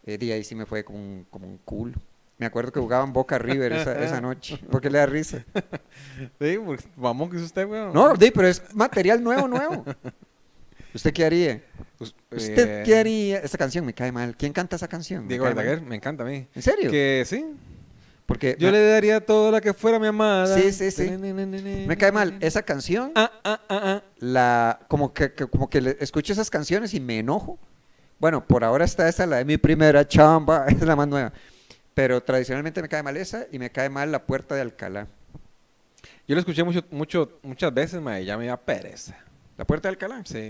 eh, 0.04 0.18
de 0.18 0.32
ahí 0.32 0.44
sí 0.44 0.54
me 0.54 0.66
fue 0.66 0.84
como 0.84 0.98
un, 0.98 1.26
como 1.30 1.46
un 1.46 1.58
culo. 1.58 1.94
Me 2.38 2.44
acuerdo 2.44 2.70
que 2.70 2.80
jugaban 2.80 3.12
Boca 3.14 3.38
River 3.38 3.72
esa, 3.72 3.98
esa 4.04 4.20
noche. 4.20 4.58
¿Por 4.70 4.80
qué 4.82 4.90
le 4.90 4.98
da 4.98 5.06
risa? 5.06 5.44
Sí, 6.40 6.58
porque 6.64 6.84
vamos 6.96 7.30
que 7.30 7.36
es 7.36 7.42
usted, 7.42 7.66
weón. 7.66 7.92
No, 7.94 8.12
di, 8.14 8.30
pero 8.30 8.46
es 8.46 8.62
material 8.74 9.22
nuevo, 9.22 9.48
nuevo. 9.48 9.84
¿Usted 10.94 11.12
qué 11.12 11.24
haría? 11.24 11.62
Us- 11.98 12.14
¿Usted 12.30 12.80
eh, 12.80 12.82
qué 12.84 12.96
haría? 12.96 13.38
Esa 13.38 13.56
canción 13.58 13.84
me 13.86 13.92
cae 13.94 14.12
mal. 14.12 14.36
¿Quién 14.36 14.52
canta 14.52 14.76
esa 14.76 14.88
canción? 14.88 15.26
Diego. 15.28 15.44
Verdaguer, 15.44 15.80
me 15.82 15.96
encanta 15.96 16.24
a 16.24 16.26
mí. 16.26 16.46
¿En 16.54 16.62
serio? 16.62 16.90
Que 16.90 17.24
sí. 17.26 17.44
Porque 18.26 18.56
Yo 18.58 18.66
me, 18.68 18.72
le 18.72 18.86
daría 18.88 19.24
todo 19.24 19.52
lo 19.52 19.60
que 19.60 19.72
fuera 19.72 19.98
mi 20.00 20.08
amada. 20.08 20.58
Sí, 20.58 20.72
sí, 20.72 20.90
sí. 20.90 21.08
me 21.10 21.96
cae 21.96 22.10
mal. 22.10 22.36
Esa 22.40 22.62
canción 22.62 23.12
Ah, 23.14 23.30
ah, 23.44 23.60
ah, 23.68 23.80
ah. 23.84 24.02
la 24.18 24.80
como 24.88 25.14
que, 25.14 25.32
que- 25.32 25.46
como 25.46 25.70
que 25.70 25.80
le- 25.80 25.96
escucho 26.00 26.32
esas 26.32 26.50
canciones 26.50 26.92
y 26.94 27.00
me 27.00 27.20
enojo. 27.20 27.58
Bueno, 28.18 28.44
por 28.46 28.64
ahora 28.64 28.84
está 28.84 29.08
esa, 29.08 29.26
la 29.26 29.36
de 29.36 29.44
mi 29.44 29.58
primera 29.58 30.06
chamba, 30.08 30.66
es 30.68 30.80
la 30.82 30.96
más 30.96 31.06
nueva. 31.06 31.32
Pero 31.94 32.20
tradicionalmente 32.22 32.82
me 32.82 32.88
cae 32.88 33.02
mal 33.02 33.16
esa 33.16 33.46
y 33.52 33.58
me 33.58 33.70
cae 33.70 33.88
mal 33.88 34.10
la 34.10 34.24
puerta 34.26 34.54
de 34.54 34.60
Alcalá. 34.62 35.06
Yo 36.28 36.34
lo 36.34 36.40
escuché 36.40 36.64
mucho, 36.64 36.84
mucho, 36.90 37.38
muchas 37.42 37.72
veces, 37.72 38.00
ma, 38.00 38.20
y 38.20 38.24
ya 38.26 38.36
me 38.36 38.46
da 38.46 38.56
pereza. 38.56 39.16
¿La 39.56 39.64
puerta 39.64 39.88
de 39.88 39.90
Alcalá? 39.92 40.22
Sí. 40.24 40.48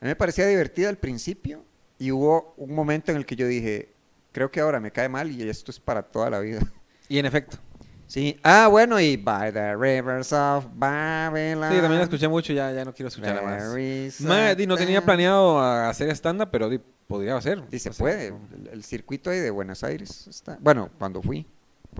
A 0.00 0.04
mí 0.04 0.08
me 0.08 0.16
parecía 0.16 0.46
divertida 0.46 0.88
al 0.88 0.96
principio 0.96 1.62
y 1.98 2.10
hubo 2.12 2.54
un 2.56 2.74
momento 2.74 3.10
en 3.12 3.18
el 3.18 3.26
que 3.26 3.36
yo 3.36 3.46
dije, 3.46 3.90
creo 4.32 4.50
que 4.50 4.60
ahora 4.60 4.80
me 4.80 4.90
cae 4.90 5.08
mal 5.10 5.30
y 5.30 5.46
esto 5.48 5.70
es 5.70 5.78
para 5.78 6.02
toda 6.02 6.30
la 6.30 6.40
vida. 6.40 6.60
Y 7.10 7.18
en 7.18 7.26
efecto. 7.26 7.58
Sí, 8.06 8.38
ah, 8.42 8.68
bueno, 8.68 8.98
y 8.98 9.16
By 9.16 9.52
the 9.52 9.76
Rivers 9.76 10.32
of 10.32 10.66
Babylon. 10.74 11.70
Sí, 11.72 11.80
también 11.80 11.98
la 11.98 12.02
escuché 12.04 12.28
mucho, 12.28 12.52
ya, 12.52 12.72
ya 12.72 12.84
no 12.84 12.94
quiero 12.94 13.08
escucharla 13.08 13.42
más. 13.42 14.20
Ma, 14.20 14.54
no 14.54 14.76
tenía 14.76 15.04
planeado 15.04 15.60
hacer 15.60 16.08
stand-up, 16.10 16.48
pero 16.50 16.68
di, 16.68 16.80
podría 17.08 17.36
hacer. 17.36 17.62
Y 17.70 17.78
se 17.80 17.90
O 17.90 17.92
sea, 17.92 18.04
puede, 18.04 18.28
el, 18.28 18.70
el 18.72 18.84
circuito 18.84 19.30
ahí 19.30 19.40
de 19.40 19.50
Buenos 19.50 19.82
Aires 19.84 20.28
está, 20.28 20.56
bueno, 20.60 20.88
cuando 20.98 21.20
fui. 21.20 21.46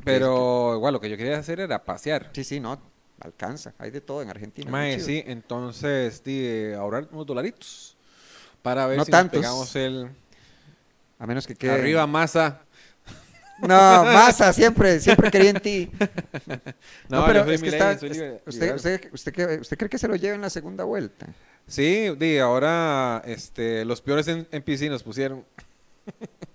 Pero 0.05 0.75
igual 0.76 0.95
lo 0.95 1.00
que 1.00 1.11
yo 1.11 1.17
quería 1.17 1.38
hacer 1.38 1.59
era 1.61 1.85
pasear. 1.85 2.31
sí, 2.33 2.45
sí, 2.45 2.61
no, 2.61 2.81
alcanza, 3.21 3.75
hay 3.79 3.90
de 3.90 4.00
todo 4.00 4.23
en 4.23 4.31
Argentina. 4.31 4.71
Mae, 4.71 5.00
sí, 5.00 5.25
entonces 5.26 6.23
di, 6.23 6.40
eh, 6.45 6.75
ahorrar 6.76 7.09
unos 7.11 7.26
dolaritos 7.26 7.97
para 8.62 8.87
ver 8.87 8.99
No 8.99 9.05
si 9.05 9.11
nos 9.11 9.29
pegamos 9.29 9.76
el 9.76 10.09
A 11.19 11.26
menos 11.26 11.47
que 11.47 11.55
quede... 11.57 11.73
arriba 11.73 12.07
masa. 12.07 12.62
No, 13.62 14.05
masa, 14.05 14.52
siempre, 14.52 15.00
siempre 15.00 15.31
quería 15.31 15.50
en 15.50 15.61
ti. 15.61 15.90
No, 17.09 17.21
No, 17.21 17.26
pero 17.26 17.45
es 17.50 17.62
que 17.62 17.69
está, 17.69 17.93
usted, 17.93 18.40
usted, 18.47 18.75
usted, 19.12 19.33
que- 19.33 19.59
usted 19.61 19.76
cree 19.79 19.88
que 19.90 19.99
se 19.99 20.09
lo 20.09 20.17
lleve 20.17 20.35
en 20.37 20.40
la 20.40 20.50
segunda 20.50 20.85
vuelta. 20.85 21.26
Sí, 21.67 22.11
di, 22.19 22.38
ahora 22.38 23.23
este, 23.26 23.85
los 23.85 24.00
peores 24.00 24.29
en, 24.29 24.47
en 24.50 24.62
PC 24.62 24.88
nos 24.88 25.02
pusieron. 25.02 25.45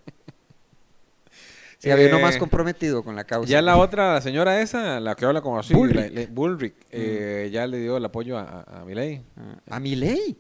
Si 1.78 1.92
había 1.92 2.08
uno 2.08 2.18
Eh, 2.18 2.22
más 2.22 2.38
comprometido 2.38 3.04
con 3.04 3.16
la 3.16 3.26
causa. 3.26 3.48
Ya 3.52 3.62
la 3.62 3.78
otra, 3.78 4.16
la 4.16 4.22
señora 4.22 4.60
esa, 4.62 5.00
la 5.00 5.14
que 5.16 5.26
habla 5.26 5.42
como 5.42 5.60
así, 5.60 5.74
Bullrich. 5.74 6.12
la- 6.14 6.26
Bullrich, 6.32 6.74
eh, 6.90 7.50
ya 7.52 7.68
le 7.68 7.78
dio 7.78 7.98
el 7.98 8.06
apoyo 8.06 8.40
a, 8.40 8.44
a, 8.68 8.82
a 8.82 8.86
Milei. 8.86 9.22
Ah, 9.38 9.76
a 9.76 9.80
mi 9.80 9.96
ley. 9.96 10.36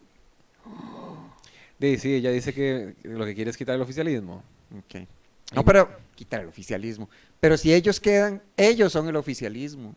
Di, 1.77 1.97
sí, 1.99 2.15
ella 2.15 2.31
dice 2.31 2.53
que 2.53 2.95
lo 3.03 3.25
que 3.25 3.35
quiere 3.35 3.51
es 3.51 3.57
quitar 3.57 3.75
el 3.75 3.81
oficialismo. 3.81 4.41
Ok. 4.75 5.07
No, 5.53 5.63
pero 5.63 5.89
quitar 6.15 6.41
el 6.41 6.47
oficialismo. 6.47 7.09
Pero 7.39 7.57
si 7.57 7.73
ellos 7.73 7.99
quedan, 7.99 8.41
ellos 8.57 8.91
son 8.91 9.07
el 9.07 9.15
oficialismo. 9.15 9.95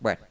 Bueno, 0.00 0.22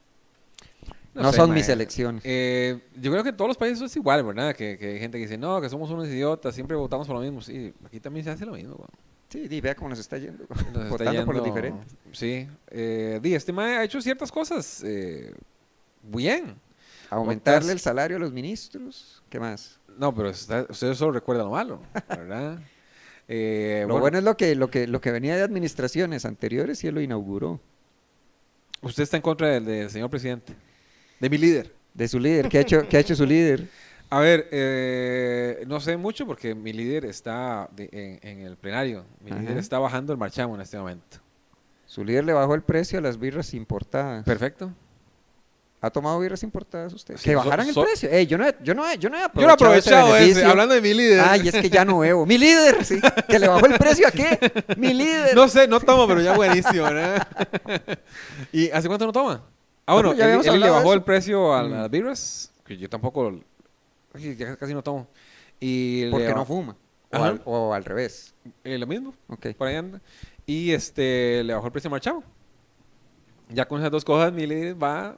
no, 1.14 1.30
sé, 1.32 1.36
son 1.38 1.50
mae. 1.50 1.58
mis 1.58 1.68
elecciones. 1.68 2.22
Eh, 2.24 2.80
yo 2.96 3.10
creo 3.10 3.22
que 3.22 3.30
en 3.30 3.36
todos 3.36 3.48
los 3.48 3.56
países 3.56 3.80
es 3.82 3.96
igual, 3.96 4.22
¿verdad? 4.24 4.54
Que, 4.54 4.78
que 4.78 4.92
hay 4.92 4.98
gente 4.98 5.18
que 5.18 5.22
dice, 5.24 5.38
no, 5.38 5.60
que 5.60 5.68
somos 5.68 5.90
unos 5.90 6.06
idiotas, 6.06 6.54
siempre 6.54 6.76
votamos 6.76 7.06
por 7.06 7.16
lo 7.16 7.22
mismo. 7.22 7.40
Sí, 7.40 7.72
aquí 7.84 7.98
también 8.00 8.24
se 8.24 8.30
hace 8.30 8.46
lo 8.46 8.52
mismo. 8.52 8.86
Sí, 9.28 9.48
di, 9.48 9.60
vea 9.60 9.74
cómo 9.74 9.88
nos 9.88 9.98
está 9.98 10.18
yendo. 10.18 10.44
Nos 10.48 10.60
está 10.60 10.84
Votando 10.88 11.24
por 11.24 11.34
los 11.34 11.44
yendo- 11.44 11.54
diferentes. 11.54 11.96
Sí. 12.12 12.48
Eh, 12.68 13.18
di, 13.20 13.34
este 13.34 13.52
mae 13.52 13.76
ha 13.78 13.84
hecho 13.84 14.00
ciertas 14.00 14.30
cosas 14.30 14.82
eh, 14.84 15.34
bien. 16.02 16.54
Aumentarle 17.10 17.72
el 17.72 17.80
salario 17.80 18.16
a 18.18 18.20
los 18.20 18.32
ministros. 18.32 19.22
¿Qué 19.28 19.40
más? 19.40 19.80
No, 19.98 20.14
pero 20.14 20.28
está- 20.30 20.66
usted 20.68 20.94
solo 20.94 21.12
recuerda 21.12 21.42
lo 21.42 21.50
malo, 21.50 21.80
¿verdad? 22.08 22.58
Eh, 23.28 23.84
lo 23.88 23.98
bueno, 23.98 24.18
es 24.18 24.24
lo 24.24 24.36
que, 24.36 24.54
lo, 24.54 24.70
que, 24.70 24.86
lo 24.86 25.00
que 25.00 25.10
venía 25.10 25.36
de 25.36 25.42
administraciones 25.42 26.24
anteriores 26.24 26.82
y 26.84 26.86
él 26.86 26.94
lo 26.94 27.00
inauguró. 27.00 27.60
usted 28.82 29.02
está 29.02 29.16
en 29.16 29.22
contra 29.22 29.48
del, 29.48 29.64
del 29.64 29.90
señor 29.90 30.10
presidente, 30.10 30.52
de 31.20 31.30
mi 31.30 31.38
líder. 31.38 31.72
De 31.94 32.06
su 32.08 32.18
líder. 32.20 32.48
¿Qué 32.48 32.58
ha 32.58 32.60
hecho, 32.60 32.86
qué 32.88 32.96
ha 32.98 33.00
hecho 33.00 33.16
su 33.16 33.24
líder? 33.26 33.66
A 34.10 34.20
ver, 34.20 34.46
eh, 34.52 35.64
no 35.66 35.80
sé 35.80 35.96
mucho 35.96 36.26
porque 36.26 36.54
mi 36.54 36.72
líder 36.72 37.04
está 37.06 37.68
de- 37.74 37.88
en, 38.22 38.28
en 38.38 38.46
el 38.46 38.56
plenario. 38.56 39.04
Mi 39.24 39.32
líder 39.32 39.56
está 39.58 39.78
bajando 39.80 40.12
el 40.12 40.18
marchamo 40.18 40.54
en 40.54 40.60
este 40.60 40.78
momento. 40.78 41.18
Su 41.86 42.04
líder 42.04 42.24
le 42.24 42.32
bajó 42.32 42.54
el 42.54 42.62
precio 42.62 42.98
a 42.98 43.02
las 43.02 43.18
birras 43.18 43.52
importadas. 43.54 44.24
Perfecto. 44.24 44.70
¿Ha 45.86 45.90
tomado 45.90 46.18
birras 46.20 46.42
importadas 46.42 46.92
usted? 46.92 47.16
Sí, 47.16 47.24
que 47.30 47.34
bajaran 47.36 47.72
so- 47.72 47.80
el 47.82 47.86
precio. 47.86 48.10
Ey, 48.10 48.26
yo, 48.26 48.36
no 48.38 48.46
he, 48.46 48.54
yo, 48.62 48.74
no 48.74 48.88
he, 48.88 48.98
yo 48.98 49.08
no 49.10 49.16
he 49.18 49.22
Yo 49.22 49.42
lo 49.42 49.48
he 49.48 49.52
aprovechado 49.52 50.08
ese, 50.14 50.18
beneficio. 50.24 50.50
hablando 50.50 50.74
de 50.74 50.80
mi 50.80 50.94
líder. 50.94 51.20
Ay, 51.26 51.48
es 51.48 51.54
que 51.54 51.70
ya 51.70 51.84
no 51.84 51.98
veo. 52.00 52.24
Mi 52.26 52.38
líder, 52.38 52.84
sí. 52.84 53.00
Que 53.28 53.38
le 53.38 53.48
bajó 53.48 53.66
el 53.66 53.78
precio 53.78 54.06
a 54.08 54.10
qué? 54.10 54.38
Mi 54.76 54.92
líder. 54.94 55.34
No 55.34 55.48
sé, 55.48 55.66
no 55.68 55.80
tomo, 55.80 56.06
pero 56.06 56.20
ya 56.20 56.34
buenísimo, 56.36 56.84
¿verdad? 56.84 57.26
¿Y 58.52 58.70
hace 58.70 58.88
cuánto 58.88 59.06
no 59.06 59.12
toma? 59.12 59.42
Ah, 59.86 59.94
bueno, 59.94 60.12
ya 60.14 60.34
él, 60.34 60.60
le 60.60 60.68
bajó 60.70 60.92
el 60.94 61.02
precio 61.02 61.54
a 61.54 61.62
Mm. 61.62 61.70
las 61.70 61.90
birras, 61.90 62.52
que 62.64 62.76
yo 62.76 62.88
tampoco, 62.88 63.40
ya 64.36 64.56
casi 64.56 64.74
no 64.74 64.82
tomo. 64.82 65.06
Y 65.60 66.10
Porque 66.10 66.34
no 66.34 66.44
fuma. 66.44 66.76
O 67.12 67.22
al, 67.22 67.40
o 67.44 67.72
al 67.72 67.84
revés. 67.84 68.34
eh, 68.64 68.76
lo 68.78 68.86
mismo, 68.86 69.14
Ok. 69.28 69.48
por 69.56 69.68
ahí 69.68 69.76
anda. 69.76 70.00
Y 70.44 70.72
este, 70.72 71.42
le 71.44 71.54
bajó 71.54 71.66
el 71.66 71.72
precio 71.72 71.88
marchamo. 71.88 72.22
Ya 73.48 73.64
con 73.66 73.78
esas 73.78 73.92
dos 73.92 74.04
cosas, 74.04 74.32
mi 74.32 74.44
líder 74.46 74.82
va 74.82 75.16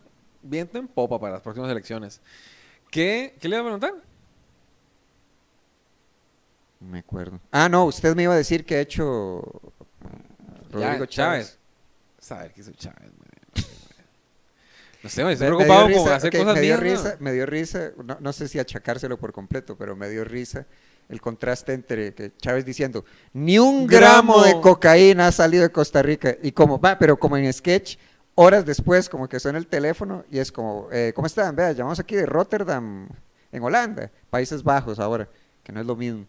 viento 0.49 0.79
en 0.79 0.89
popa 0.89 1.19
para 1.21 1.35
las 1.35 1.43
próximas 1.43 1.71
elecciones. 1.71 2.21
¿Qué, 2.91 3.37
¿Qué 3.41 3.49
le 3.49 3.57
iba 3.57 3.61
a 3.61 3.65
preguntar? 3.65 3.95
Me 6.81 7.01
acuerdo. 7.01 7.41
Ah, 7.51 7.69
no, 7.69 7.85
usted 7.87 8.15
me 8.15 8.23
iba 8.23 8.35
a 8.35 8.37
decir 8.37 8.65
que 8.65 8.77
ha 8.77 8.81
hecho 8.81 9.43
Rodrigo 10.71 11.05
Ya, 11.05 11.07
Chávez. 11.07 11.59
Saber 12.19 12.53
qué 12.53 12.61
hizo 12.61 12.73
Chávez. 12.73 13.11
No 15.01 15.09
sé, 15.09 15.23
estoy 15.23 15.25
Me- 15.25 15.37
me 15.37 15.57
preocupado 15.57 15.83
con 15.85 15.93
risa, 15.93 16.15
hacer 16.17 16.33
cosas 16.37 16.55
me 16.55 16.61
dio 16.61 16.81
bien. 16.81 16.93
¿no? 16.95 16.97
risa, 17.03 17.17
me 17.21 17.33
dio 17.33 17.47
risa, 17.47 17.91
no, 18.05 18.17
no 18.21 18.33
sé 18.33 18.49
si 18.49 18.59
achacárselo 18.59 19.17
por 19.17 19.33
completo, 19.33 19.77
pero 19.77 19.95
me 19.95 20.09
dio 20.09 20.25
risa 20.25 20.67
el 21.09 21.21
contraste 21.21 21.73
entre 21.73 22.13
que 22.15 22.33
Chávez 22.37 22.65
diciendo, 22.65 23.05
ni 23.33 23.59
un 23.61 23.87
gramo, 23.87 24.41
Gramo. 24.41 24.45
de 24.57 24.61
cocaína 24.61 25.29
ha 25.29 25.33
salido 25.33 25.63
de 25.63 25.71
Costa 25.71 26.03
Rica, 26.03 26.37
y 26.43 26.51
como 26.53 26.81
va, 26.81 26.99
pero 26.99 27.17
como 27.17 27.37
en 27.37 27.51
sketch, 27.53 27.97
horas 28.41 28.65
después, 28.65 29.09
como 29.09 29.29
que 29.29 29.41
suena 29.41 29.59
el 29.59 29.67
teléfono 29.67 30.25
y 30.31 30.39
es 30.39 30.53
como, 30.53 30.89
eh, 30.93 31.13
¿cómo 31.15 31.27
están? 31.27 31.57
Vea, 31.57 31.73
llamamos 31.73 31.99
aquí 31.99 32.15
de 32.15 32.25
Rotterdam, 32.25 33.09
en 33.51 33.63
Holanda, 33.65 34.11
Países 34.31 34.63
Bajos 34.63 35.01
ahora, 35.01 35.29
que 35.65 35.73
no 35.73 35.81
es 35.81 35.87
lo 35.87 35.97
mismo. 35.97 36.25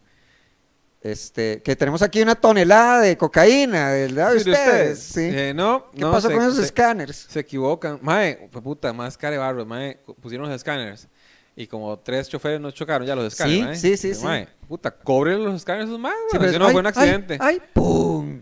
Este, 1.01 1.61
que 1.61 1.75
tenemos 1.77 2.01
aquí 2.01 2.21
una 2.21 2.35
tonelada 2.35 2.99
de 3.01 3.15
cocaína 3.15 3.91
del 3.91 4.15
lado 4.15 4.33
de 4.33 4.43
de 4.43 4.51
ustedes. 4.51 4.99
sí. 4.99 5.29
Eh, 5.31 5.53
no, 5.55 5.85
¿Qué 5.93 6.01
no, 6.01 6.11
pasó 6.11 6.27
se- 6.27 6.33
con 6.33 6.43
esos 6.43 6.57
se- 6.57 6.63
escáneres? 6.63 7.27
Se 7.29 7.39
equivocan. 7.39 7.99
Mae, 8.01 8.49
puta, 8.61 8.91
más 8.91 9.17
care 9.17 9.37
barros, 9.37 9.65
mae. 9.65 9.97
Pusieron 10.21 10.47
los 10.47 10.55
escáneres. 10.55 11.07
Y 11.55 11.67
como 11.67 11.97
tres 11.99 12.27
choferes 12.27 12.59
nos 12.59 12.73
chocaron 12.73 13.05
ya 13.07 13.15
los 13.15 13.25
escáneres, 13.33 13.79
Sí, 13.79 13.87
mae. 13.89 13.95
sí, 13.95 13.97
sí, 13.97 14.07
Y, 14.09 14.15
sí. 14.15 14.25
Mae, 14.25 14.47
puta, 14.67 14.91
cobren 14.91 15.43
los 15.43 15.55
escáneres 15.55 15.87
esos 15.87 15.99
mae, 15.99 16.13
Sí, 16.31 16.37
pero 16.39 16.57
no 16.59 16.65
ay, 16.65 16.71
fue 16.73 16.81
un 16.81 16.87
ay, 16.87 16.89
accidente. 16.95 17.37
Ay, 17.39 17.61
¡pum! 17.73 18.41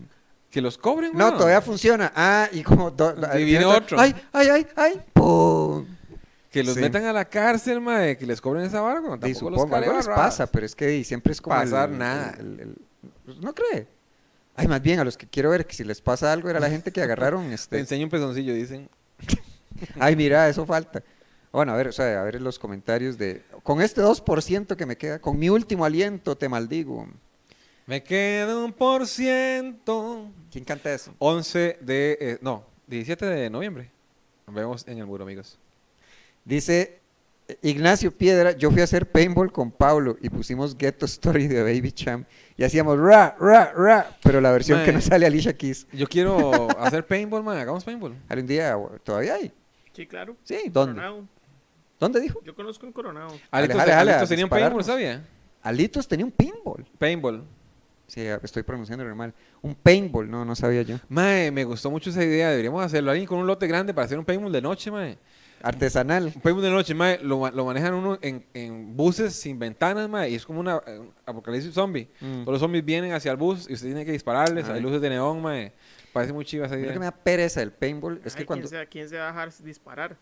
Que 0.50 0.60
los 0.62 0.78
cobren, 0.78 1.12
No, 1.14 1.34
todavía 1.34 1.60
funciona. 1.60 2.10
Ah, 2.16 2.48
y 2.52 2.62
como... 2.62 2.94
Y 3.38 3.44
viene 3.44 3.64
otro. 3.66 4.00
Ay, 4.00 4.14
ay, 4.32 4.48
ay, 4.48 4.66
ay, 4.76 5.00
¡pum! 5.12 5.84
Que 6.50 6.64
los 6.64 6.74
Sí. 6.74 6.80
metan 6.80 7.04
a 7.04 7.12
la 7.12 7.26
cárcel, 7.26 7.80
mae, 7.82 8.16
que 8.16 8.24
les 8.26 8.40
cobren 8.40 8.64
esa 8.64 8.80
vara, 8.80 9.00
cuando 9.02 9.26
Y 9.26 9.32
tampoco 9.32 9.50
los 9.50 9.60
supongo, 9.60 9.76
algo 9.76 9.92
les 9.98 10.06
pasa, 10.06 10.46
pero 10.46 10.64
es 10.64 10.74
que 10.74 11.04
siempre 11.04 11.32
es 11.32 11.40
como... 11.42 11.54
Pasar 11.54 11.90
el- 11.90 11.98
nada. 11.98 12.34
el- 12.38 12.60
el- 12.60 13.40
¿No 13.42 13.54
cree? 13.54 13.86
Ay, 14.56 14.66
más 14.66 14.80
bien, 14.80 14.98
a 14.98 15.04
los 15.04 15.18
que 15.18 15.26
quiero 15.28 15.50
ver 15.50 15.66
que 15.66 15.74
si 15.74 15.84
les 15.84 16.00
pasa 16.00 16.32
algo 16.32 16.48
era 16.48 16.58
la 16.58 16.70
gente 16.70 16.90
que 16.90 17.02
agarraron 17.02 17.48
Te 17.48 17.54
este. 17.54 17.78
enseño 17.78 18.04
un 18.04 18.10
pezoncillo, 18.10 18.54
dicen. 18.54 18.88
Ay, 20.00 20.16
mira, 20.16 20.48
eso 20.48 20.64
falta. 20.64 21.02
Bueno, 21.52 21.72
a 21.72 21.76
ver, 21.76 21.88
o 21.88 21.92
sea, 21.92 22.20
a 22.20 22.24
ver 22.24 22.40
los 22.40 22.58
comentarios 22.58 23.16
de. 23.18 23.42
Con 23.62 23.80
este 23.82 24.00
2% 24.02 24.76
que 24.76 24.86
me 24.86 24.96
queda, 24.96 25.18
con 25.18 25.38
mi 25.38 25.48
último 25.50 25.84
aliento 25.84 26.36
te 26.36 26.48
maldigo. 26.48 27.06
Me 27.88 28.02
queda 28.02 28.56
un 28.58 28.72
por 28.72 29.06
ciento. 29.06 30.30
¿Quién 30.52 30.62
canta 30.64 30.92
eso? 30.92 31.14
11 31.18 31.78
de... 31.80 32.18
eh, 32.20 32.38
no, 32.42 32.62
17 32.86 33.24
de 33.24 33.48
noviembre. 33.50 33.90
Nos 34.46 34.54
vemos 34.54 34.86
en 34.86 34.98
el 34.98 35.06
muro, 35.06 35.24
amigos. 35.24 35.58
Dice 36.44 37.00
Ignacio 37.62 38.10
Piedra, 38.12 38.52
yo 38.52 38.70
fui 38.70 38.82
a 38.82 38.84
hacer 38.84 39.10
paintball 39.10 39.50
con 39.50 39.70
Pablo 39.70 40.18
y 40.20 40.28
pusimos 40.28 40.76
Ghetto 40.76 41.06
Story 41.06 41.46
de 41.48 41.62
Baby 41.62 41.90
Champ 41.92 42.28
y 42.58 42.64
hacíamos 42.64 42.98
ra, 42.98 43.34
ra, 43.40 43.72
ra, 43.74 44.18
pero 44.22 44.42
la 44.42 44.50
versión 44.52 44.80
que 44.80 44.92
Mae. 44.92 44.94
no 44.96 45.00
sale 45.00 45.24
Alicia 45.24 45.54
Keys. 45.56 45.86
Yo 45.92 46.06
quiero 46.06 46.68
hacer 46.78 47.06
paintball, 47.06 47.42
man. 47.42 47.56
Hagamos 47.56 47.84
paintball. 47.84 48.14
Algún 48.28 48.46
día, 48.46 48.76
o- 48.76 48.90
¿todavía 49.02 49.34
hay? 49.36 49.50
Sí, 49.94 50.06
claro. 50.06 50.36
Sí, 50.44 50.58
¿dónde? 50.70 50.94
Coronado. 51.00 51.24
¿Dónde 51.98 52.20
dijo? 52.20 52.42
Yo 52.44 52.54
conozco 52.54 52.84
un 52.86 52.92
coronado. 52.92 53.28
Alitos, 53.50 53.76
jale, 53.78 53.92
jale, 53.92 54.10
Alitos 54.12 54.22
a 54.22 54.28
tenían 54.28 54.46
dispararnos. 54.46 54.86
paintball, 54.86 55.14
¿sabía? 55.16 55.26
Alitos 55.62 56.06
tenía 56.06 56.26
un 56.26 56.32
pinball. 56.32 56.86
Paintball. 56.98 57.44
Sí, 58.08 58.22
estoy 58.42 58.62
pronunciando 58.62 59.04
mal. 59.14 59.34
Un 59.60 59.74
paintball, 59.74 60.30
no, 60.30 60.42
no 60.42 60.56
sabía 60.56 60.80
yo. 60.80 60.96
Mae, 61.10 61.50
me 61.50 61.64
gustó 61.64 61.90
mucho 61.90 62.08
esa 62.08 62.24
idea. 62.24 62.48
Deberíamos 62.48 62.82
hacerlo. 62.82 63.10
Alguien 63.10 63.26
con 63.28 63.38
un 63.38 63.46
lote 63.46 63.66
grande 63.66 63.92
para 63.92 64.06
hacer 64.06 64.18
un 64.18 64.24
paintball 64.24 64.50
de 64.50 64.62
noche, 64.62 64.90
mae. 64.90 65.18
Artesanal. 65.62 66.32
Un 66.34 66.40
paintball 66.40 66.64
de 66.64 66.70
noche, 66.70 66.94
mae. 66.94 67.18
Lo, 67.22 67.50
lo 67.50 67.64
manejan 67.66 67.92
uno 67.92 68.18
en, 68.22 68.46
en 68.54 68.96
buses 68.96 69.34
sin 69.34 69.58
ventanas, 69.58 70.08
mae. 70.08 70.30
Y 70.30 70.36
es 70.36 70.46
como 70.46 70.58
una 70.60 70.78
un 70.78 71.12
apocalipsis 71.26 71.74
zombie. 71.74 72.08
Mm. 72.20 72.44
Todos 72.44 72.52
los 72.54 72.60
zombies 72.60 72.82
vienen 72.82 73.12
hacia 73.12 73.30
el 73.30 73.36
bus 73.36 73.68
y 73.68 73.74
usted 73.74 73.88
tiene 73.88 74.06
que 74.06 74.12
dispararles. 74.12 74.66
Ay. 74.68 74.76
Hay 74.76 74.80
luces 74.80 75.02
de 75.02 75.10
neón, 75.10 75.42
mae. 75.42 75.74
Parece 76.14 76.32
muy 76.32 76.46
chiva 76.46 76.64
esa 76.64 76.76
Lo 76.76 76.80
idea. 76.80 76.94
que 76.94 76.98
me 76.98 77.04
da 77.04 77.12
pereza 77.12 77.60
del 77.60 77.72
paintball 77.72 78.22
es 78.24 78.34
Ay, 78.34 78.40
que 78.40 78.46
cuando... 78.46 78.66
¿quién, 78.66 78.80
se, 78.80 78.86
quién 78.88 79.08
se 79.10 79.18
va 79.18 79.24
a 79.24 79.32
dejar 79.32 79.52
disparar? 79.62 80.16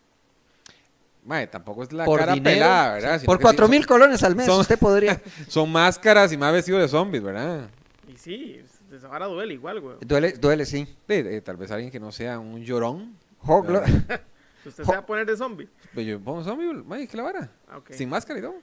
Mae, 1.27 1.47
tampoco 1.49 1.83
es 1.83 1.93
la 1.93 2.05
Por 2.05 2.21
cara 2.21 2.35
dinero, 2.35 2.55
pelada, 2.55 2.95
¿verdad? 2.95 3.21
sí, 3.21 3.27
por 3.27 3.39
que 3.39 3.43
cuatro 3.43 3.67
mil 3.69 3.85
colones 3.85 4.23
al 4.23 4.37
mes 4.37 4.47
son- 4.47 4.61
usted 4.61 4.79
podría... 4.79 5.21
Son, 5.49 5.71
máscaras 5.71 6.33
y 6.33 6.37
más 6.37 6.53
vestidos 6.53 6.81
de 6.81 6.89
zombies, 6.89 7.23
¿verdad? 7.23 7.69
Y 8.09 8.17
sí, 8.17 8.61
esa 8.95 9.09
vara 9.09 9.27
duele 9.27 9.55
igual, 9.55 9.81
güey. 9.81 9.97
Duele, 10.03 10.33
duele, 10.33 10.65
sí. 10.65 10.87
De- 11.09 11.25
de- 11.25 11.41
tal 11.41 11.57
vez 11.57 11.71
alguien 11.73 11.91
que 11.91 11.99
no 11.99 12.13
sea 12.13 12.39
un 12.39 12.63
llorón. 12.63 13.17
Hoglo- 13.43 13.83
¿Usted 14.65 14.85
se 14.85 14.91
va 14.93 14.99
a 14.99 15.07
poner 15.07 15.27
de 15.27 15.37
zombie? 15.37 15.69
Pero 15.95 16.03
yo 16.03 16.21
pongo 16.21 16.43
zombie, 16.45 16.73
mae, 16.85 17.07
¿qué 17.09 17.17
la 17.17 17.23
vara? 17.25 17.51
Ah. 17.69 17.81
Sin 17.91 18.09
máscara 18.09 18.39
y 18.39 18.43
todo. 18.43 18.55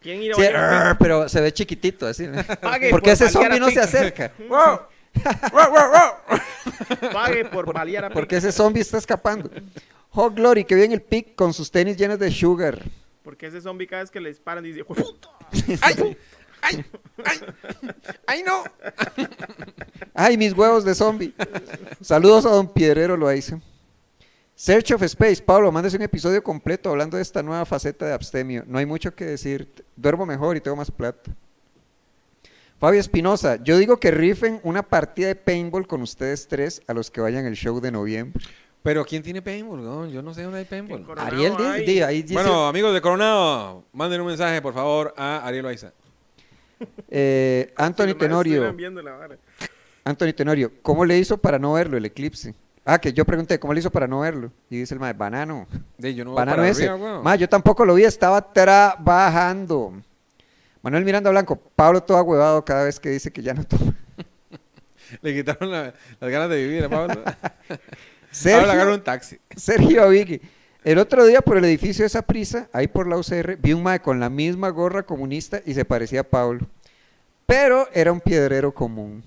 ¿Quién 0.00 0.20
irá 0.22 0.34
a 0.34 0.36
Sí, 0.36 0.42
bailar 0.42 0.64
arr, 0.88 0.98
pero 0.98 1.28
se 1.28 1.40
ve 1.40 1.52
chiquitito 1.52 2.06
así. 2.06 2.26
¿no? 2.26 2.42
Pague 2.60 2.90
Porque 2.90 3.10
por 3.10 3.12
ese 3.14 3.24
a 3.26 3.30
zombie 3.30 3.58
no 3.60 3.68
se 3.70 3.80
acerca. 3.80 4.32
¡Wow! 4.48 4.80
Pague 7.12 7.44
por 7.46 7.72
balear 7.72 8.04
a 8.06 8.10
Porque 8.10 8.36
ese 8.36 8.52
zombie 8.52 8.82
está 8.82 8.98
escapando. 8.98 9.50
Hog 10.10 10.34
Glory, 10.34 10.64
que 10.64 10.74
viene 10.74 10.94
el 10.94 11.02
pic 11.02 11.34
con 11.34 11.52
sus 11.52 11.70
tenis 11.70 11.96
llenos 11.96 12.18
de 12.18 12.30
sugar. 12.30 12.82
Porque 13.22 13.46
ese 13.46 13.60
zombie 13.60 13.86
cada 13.86 14.02
vez 14.02 14.10
que 14.10 14.20
le 14.20 14.30
disparan 14.30 14.64
dice, 14.64 14.82
"Jue 14.82 14.96
puta". 14.96 15.28
¡Ay! 15.82 16.16
¡Ay! 16.62 16.84
¡Ay! 17.24 17.40
¡Ay, 18.26 18.42
no! 18.44 18.64
Ay, 20.14 20.36
mis 20.36 20.52
huevos 20.52 20.84
de 20.84 20.94
zombie. 20.94 21.34
Saludos 22.00 22.46
a 22.46 22.50
don 22.50 22.72
Piedrero 22.72 23.16
Loaiza. 23.16 23.60
Search 24.56 24.90
of 24.90 25.02
Space, 25.04 25.40
Pablo, 25.40 25.70
mándese 25.70 25.96
un 25.96 26.02
episodio 26.02 26.42
completo 26.42 26.90
hablando 26.90 27.16
de 27.16 27.22
esta 27.22 27.44
nueva 27.44 27.64
faceta 27.64 28.06
de 28.06 28.12
abstemio. 28.12 28.64
No 28.66 28.78
hay 28.78 28.86
mucho 28.86 29.14
que 29.14 29.24
decir. 29.24 29.72
Duermo 29.94 30.26
mejor 30.26 30.56
y 30.56 30.60
tengo 30.60 30.76
más 30.76 30.90
plata. 30.90 31.30
Fabio 32.80 32.98
Espinosa, 33.00 33.62
yo 33.62 33.76
digo 33.76 33.98
que 33.98 34.10
rifen 34.10 34.60
una 34.62 34.82
partida 34.82 35.28
de 35.28 35.36
paintball 35.36 35.86
con 35.86 36.02
ustedes 36.02 36.48
tres 36.48 36.80
a 36.86 36.94
los 36.94 37.10
que 37.10 37.20
vayan 37.20 37.46
al 37.46 37.54
show 37.54 37.80
de 37.80 37.92
noviembre. 37.92 38.44
Pero 38.82 39.04
¿quién 39.04 39.22
tiene 39.22 39.42
paintball? 39.42 39.82
No, 39.84 40.06
yo 40.06 40.22
no 40.22 40.32
sé 40.32 40.42
dónde 40.42 40.60
hay 40.60 40.64
paintball. 40.64 41.04
Ariel 41.18 41.52
di- 41.84 42.00
ahí 42.00 42.22
dice, 42.22 42.34
Bueno, 42.34 42.66
amigos 42.68 42.94
de 42.94 43.00
Coronado, 43.00 43.84
manden 43.92 44.20
un 44.20 44.28
mensaje, 44.28 44.62
por 44.62 44.72
favor, 44.74 45.12
a 45.16 45.44
Ariel 45.46 45.64
Loaiza. 45.64 45.92
eh, 47.10 47.72
Anthony 47.76 48.14
Tenorio. 48.14 48.74
Anthony 50.04 50.32
Tenorio, 50.32 50.72
¿cómo 50.80 51.04
le 51.04 51.18
hizo 51.18 51.36
para 51.36 51.58
no 51.58 51.74
verlo 51.74 51.96
el 51.98 52.04
eclipse? 52.04 52.54
Ah, 52.84 52.98
que 52.98 53.12
yo 53.12 53.26
pregunté, 53.26 53.58
¿cómo 53.60 53.74
le 53.74 53.80
hizo 53.80 53.90
para 53.90 54.06
no 54.06 54.20
verlo? 54.20 54.50
Y 54.70 54.78
dice 54.78 54.94
el 54.94 55.00
mae, 55.00 55.12
banano. 55.12 55.66
De, 55.98 56.14
yo 56.14 56.24
no 56.24 56.30
voy 56.30 56.38
Banano 56.38 56.56
para 56.58 56.68
ese. 56.70 56.88
arriba, 56.88 56.96
weón. 57.04 57.22
Ma, 57.22 57.36
yo 57.36 57.46
tampoco 57.46 57.84
lo 57.84 57.94
vi, 57.94 58.04
estaba 58.04 58.40
trabajando. 58.50 59.92
Manuel 60.80 61.04
Miranda 61.04 61.28
Blanco, 61.30 61.56
Pablo 61.76 62.02
todo 62.02 62.16
agüevado 62.16 62.64
cada 62.64 62.84
vez 62.84 62.98
que 62.98 63.10
dice 63.10 63.30
que 63.30 63.42
ya 63.42 63.52
no 63.52 63.64
toma. 63.64 63.92
Le 65.20 65.34
quitaron 65.34 65.70
la- 65.70 65.92
las 66.20 66.30
ganas 66.30 66.48
de 66.48 66.56
vivir 66.64 66.84
a 66.84 66.88
Pablo. 66.88 67.22
Ahora 68.28 68.32
Sergio, 68.32 68.70
agarra 68.72 68.94
un 68.94 69.02
taxi. 69.02 69.38
Sergio 69.56 70.02
Avigui. 70.04 70.40
El 70.84 70.98
otro 70.98 71.26
día 71.26 71.40
por 71.40 71.56
el 71.56 71.64
edificio 71.64 72.02
de 72.02 72.06
esa 72.06 72.22
prisa, 72.22 72.68
ahí 72.72 72.86
por 72.86 73.06
la 73.08 73.16
UCR, 73.18 73.56
vi 73.56 73.72
un 73.72 73.82
mae 73.82 74.00
con 74.00 74.20
la 74.20 74.30
misma 74.30 74.68
gorra 74.70 75.02
comunista 75.02 75.60
y 75.66 75.74
se 75.74 75.84
parecía 75.84 76.20
a 76.20 76.24
Pablo. 76.24 76.66
Pero 77.46 77.88
era 77.92 78.12
un 78.12 78.20
piedrero 78.20 78.72
común. 78.72 79.22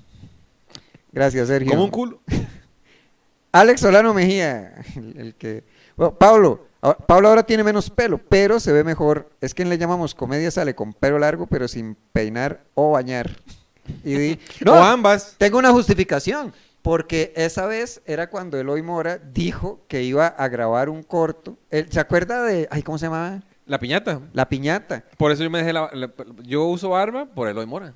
Gracias, 1.11 1.47
Sergio. 1.49 1.71
Como 1.71 1.83
un 1.85 1.89
culo. 1.91 2.19
Alex 3.51 3.81
Solano 3.81 4.13
Mejía, 4.13 4.75
el, 4.95 5.13
el 5.17 5.35
que... 5.35 5.63
Bueno, 5.97 6.15
Pablo, 6.15 6.67
a- 6.81 6.95
Pablo 6.95 7.27
ahora 7.27 7.43
tiene 7.43 7.63
menos 7.65 7.89
pelo, 7.89 8.17
pero 8.17 8.59
se 8.59 8.71
ve 8.71 8.83
mejor. 8.83 9.29
Es 9.41 9.53
que 9.53 9.65
le 9.65 9.77
llamamos 9.77 10.15
comedia 10.15 10.49
sale 10.51 10.73
con 10.73 10.93
pelo 10.93 11.19
largo, 11.19 11.47
pero 11.47 11.67
sin 11.67 11.95
peinar 12.13 12.61
o 12.75 12.91
bañar. 12.91 13.29
Y 14.05 14.13
di, 14.13 14.39
no, 14.65 14.73
O 14.75 14.83
ambas. 14.83 15.35
tengo 15.37 15.57
una 15.57 15.71
justificación, 15.71 16.53
porque 16.81 17.33
esa 17.35 17.65
vez 17.65 18.01
era 18.05 18.29
cuando 18.29 18.59
Eloy 18.59 18.81
Mora 18.81 19.17
dijo 19.17 19.81
que 19.87 20.03
iba 20.03 20.27
a 20.27 20.47
grabar 20.47 20.89
un 20.89 21.03
corto. 21.03 21.57
Él- 21.69 21.87
¿Se 21.91 21.99
acuerda 21.99 22.43
de, 22.43 22.67
ay, 22.71 22.81
cómo 22.83 22.97
se 22.97 23.05
llamaba? 23.05 23.41
La 23.65 23.79
piñata. 23.79 24.19
La 24.33 24.49
piñata. 24.49 25.03
Por 25.17 25.31
eso 25.31 25.43
yo 25.43 25.49
me 25.49 25.59
dejé 25.59 25.73
la, 25.73 25.89
la- 25.93 26.11
Yo 26.43 26.65
uso 26.65 26.89
barba 26.89 27.25
por 27.25 27.47
Eloy 27.47 27.65
Mora. 27.65 27.93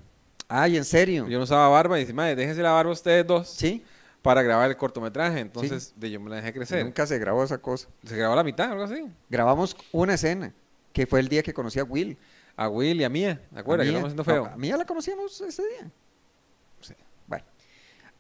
Ay, 0.47 0.77
¿en 0.77 0.85
serio? 0.85 1.27
Yo 1.27 1.37
no 1.39 1.43
usaba 1.45 1.67
barba 1.69 1.97
y 1.97 2.01
dice, 2.01 2.13
madre, 2.13 2.35
déjense 2.35 2.61
la 2.61 2.71
barba 2.71 2.91
ustedes 2.91 3.25
dos 3.25 3.47
Sí, 3.49 3.83
para 4.21 4.43
grabar 4.43 4.69
el 4.69 4.77
cortometraje. 4.77 5.39
Entonces, 5.39 5.93
de, 5.95 6.11
yo 6.11 6.19
me 6.19 6.29
la 6.29 6.35
dejé 6.37 6.53
crecer. 6.53 6.85
nunca 6.85 7.07
se 7.07 7.17
grabó 7.17 7.43
esa 7.43 7.57
cosa. 7.57 7.87
Se 8.05 8.15
grabó 8.15 8.35
la 8.35 8.43
mitad, 8.43 8.71
algo 8.71 8.83
así. 8.83 9.05
Grabamos 9.29 9.75
una 9.91 10.13
escena, 10.13 10.53
que 10.93 11.07
fue 11.07 11.19
el 11.19 11.27
día 11.29 11.41
que 11.41 11.53
conocí 11.53 11.79
a 11.79 11.83
Will. 11.83 12.17
A 12.55 12.69
Will 12.69 13.01
y 13.01 13.03
a 13.03 13.09
Mía. 13.09 13.41
¿Te 13.53 13.59
acuerdas? 13.59 13.85
A 13.87 13.89
Que 13.89 13.95
estamos 13.97 14.07
haciendo 14.07 14.23
feo. 14.23 14.45
No, 14.45 14.53
a 14.53 14.57
Mía 14.57 14.77
la 14.77 14.85
conocíamos 14.85 15.41
ese 15.41 15.63
día. 15.67 15.91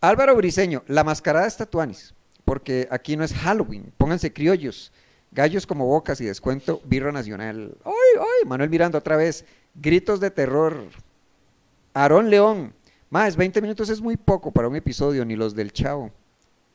Álvaro 0.09 0.35
Briseño, 0.35 0.83
la 0.87 1.03
mascarada 1.03 1.47
está 1.47 1.65
tuanis, 1.65 2.13
porque 2.43 2.87
aquí 2.91 3.15
no 3.17 3.23
es 3.23 3.33
Halloween. 3.33 3.91
Pónganse 3.97 4.31
criollos, 4.31 4.91
gallos 5.31 5.65
como 5.65 5.85
bocas 5.85 6.21
y 6.21 6.25
descuento 6.25 6.81
birra 6.85 7.11
nacional. 7.11 7.77
¡Ay, 7.83 8.19
ay! 8.19 8.47
Manuel 8.47 8.69
Miranda 8.69 8.99
otra 8.99 9.17
vez. 9.17 9.45
Gritos 9.73 10.19
de 10.19 10.31
terror. 10.31 10.89
Aarón 11.93 12.29
León. 12.29 12.73
Más, 13.09 13.35
20 13.35 13.61
minutos 13.61 13.89
es 13.89 14.01
muy 14.01 14.17
poco 14.17 14.51
para 14.51 14.67
un 14.67 14.75
episodio, 14.75 15.23
ni 15.25 15.35
los 15.35 15.55
del 15.55 15.71
Chavo. 15.71 16.11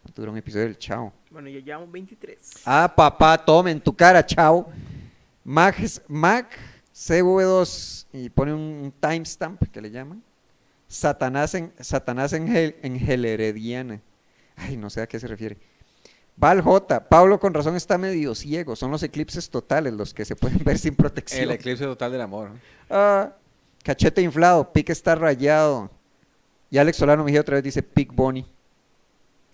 ¿Cuánto 0.03 0.23
dura 0.23 0.33
un 0.33 0.39
episodio 0.39 0.65
del 0.65 0.79
Chavo? 0.79 1.13
Bueno, 1.31 1.49
ya 1.49 1.61
llevamos 1.61 1.93
23. 1.93 2.39
Ah, 2.65 2.93
papá, 2.95 3.37
tome 3.45 3.71
en 3.71 3.81
tu 3.81 3.95
cara, 3.95 4.25
chao. 4.25 4.67
Max, 5.45 6.01
Mac 6.09 6.59
CV2 6.95 8.07
y 8.13 8.29
pone 8.31 8.53
un 8.53 8.93
timestamp 9.01 9.63
que 9.71 9.81
le 9.81 9.91
llaman. 9.91 10.23
Satanás 10.91 11.55
en 11.55 11.73
Satanás 11.79 12.33
en, 12.33 12.49
Hel- 12.49 12.75
en. 12.83 14.03
Ay, 14.57 14.77
no 14.77 14.91
sé 14.91 15.01
a 15.01 15.07
qué 15.07 15.21
se 15.21 15.29
refiere. 15.29 15.57
Val 16.37 16.61
J. 16.63 17.09
Pablo 17.09 17.39
con 17.39 17.55
razón 17.55 17.77
está 17.77 17.97
medio 17.97 18.35
ciego. 18.35 18.75
Son 18.75 18.91
los 18.91 19.01
eclipses 19.05 19.49
totales 19.51 19.93
los 19.93 20.13
que 20.13 20.25
se 20.25 20.35
pueden 20.35 20.59
ver 20.65 20.79
sin 20.79 20.97
protección. 20.97 21.45
El 21.45 21.53
eclipse 21.53 21.85
total 21.85 22.11
del 22.11 22.21
amor. 22.23 22.51
Ah, 22.91 23.33
cachete 23.85 24.21
inflado, 24.21 24.73
pique 24.73 24.91
está 24.91 25.15
rayado. 25.15 25.91
Y 26.71 26.79
Alex 26.79 26.97
Solano 26.97 27.23
Mejía 27.23 27.41
otra 27.43 27.55
vez 27.55 27.65
dice 27.65 27.85
Pick 27.85 28.13
Bonnie. 28.13 28.47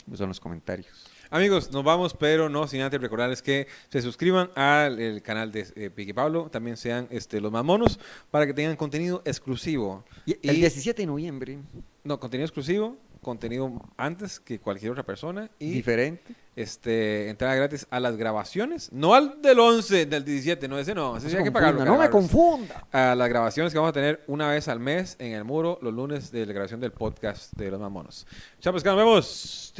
Esos 0.06 0.18
son 0.18 0.28
los 0.28 0.40
comentarios. 0.40 0.88
Amigos, 1.30 1.70
nos 1.72 1.82
vamos, 1.82 2.14
pero 2.14 2.48
no 2.48 2.66
sin 2.68 2.80
antes 2.82 3.00
recordarles 3.00 3.42
que 3.42 3.66
se 3.88 4.00
suscriban 4.02 4.50
al 4.54 5.00
el 5.00 5.22
canal 5.22 5.50
de 5.50 5.66
eh, 5.74 5.90
Piqui 5.90 6.12
Pablo, 6.12 6.48
también 6.50 6.76
sean 6.76 7.08
este, 7.10 7.40
los 7.40 7.50
mamonos, 7.50 7.98
para 8.30 8.46
que 8.46 8.54
tengan 8.54 8.76
contenido 8.76 9.22
exclusivo. 9.24 10.04
Y 10.24 10.36
el 10.48 10.56
Y- 10.56 10.60
17 10.60 11.02
de 11.02 11.06
noviembre, 11.06 11.58
No, 12.04 12.20
contenido 12.20 12.44
exclusivo, 12.46 12.96
contenido 13.26 13.72
antes 13.96 14.38
que 14.38 14.60
cualquier 14.60 14.92
otra 14.92 15.02
persona 15.02 15.50
y 15.58 15.72
diferente. 15.72 16.34
este 16.54 17.28
entrada 17.28 17.56
gratis 17.56 17.86
a 17.90 17.98
las 17.98 18.16
grabaciones, 18.16 18.90
no 18.92 19.14
al 19.14 19.42
del 19.42 19.58
11, 19.58 20.06
del 20.06 20.24
17, 20.24 20.68
no 20.68 20.78
ese 20.78 20.94
no, 20.94 21.16
ese 21.16 21.28
No, 21.30 21.38
hay 21.38 21.44
que 21.44 21.50
pagarlo. 21.50 21.84
no 21.84 21.98
me 21.98 22.08
confunda. 22.08 22.86
A 22.92 23.16
las 23.16 23.28
grabaciones 23.28 23.72
que 23.72 23.78
vamos 23.78 23.90
a 23.90 23.92
tener 23.92 24.22
una 24.28 24.48
vez 24.48 24.68
al 24.68 24.78
mes 24.78 25.16
en 25.18 25.32
el 25.32 25.42
muro, 25.44 25.78
los 25.82 25.92
lunes 25.92 26.30
de 26.30 26.46
la 26.46 26.52
grabación 26.52 26.80
del 26.80 26.92
podcast 26.92 27.52
de 27.54 27.70
los 27.70 27.80
mamonos. 27.80 28.26
Chao, 28.60 28.72
pues 28.72 28.84
que 28.84 28.88
nos 28.88 28.96
vemos. 28.98 29.72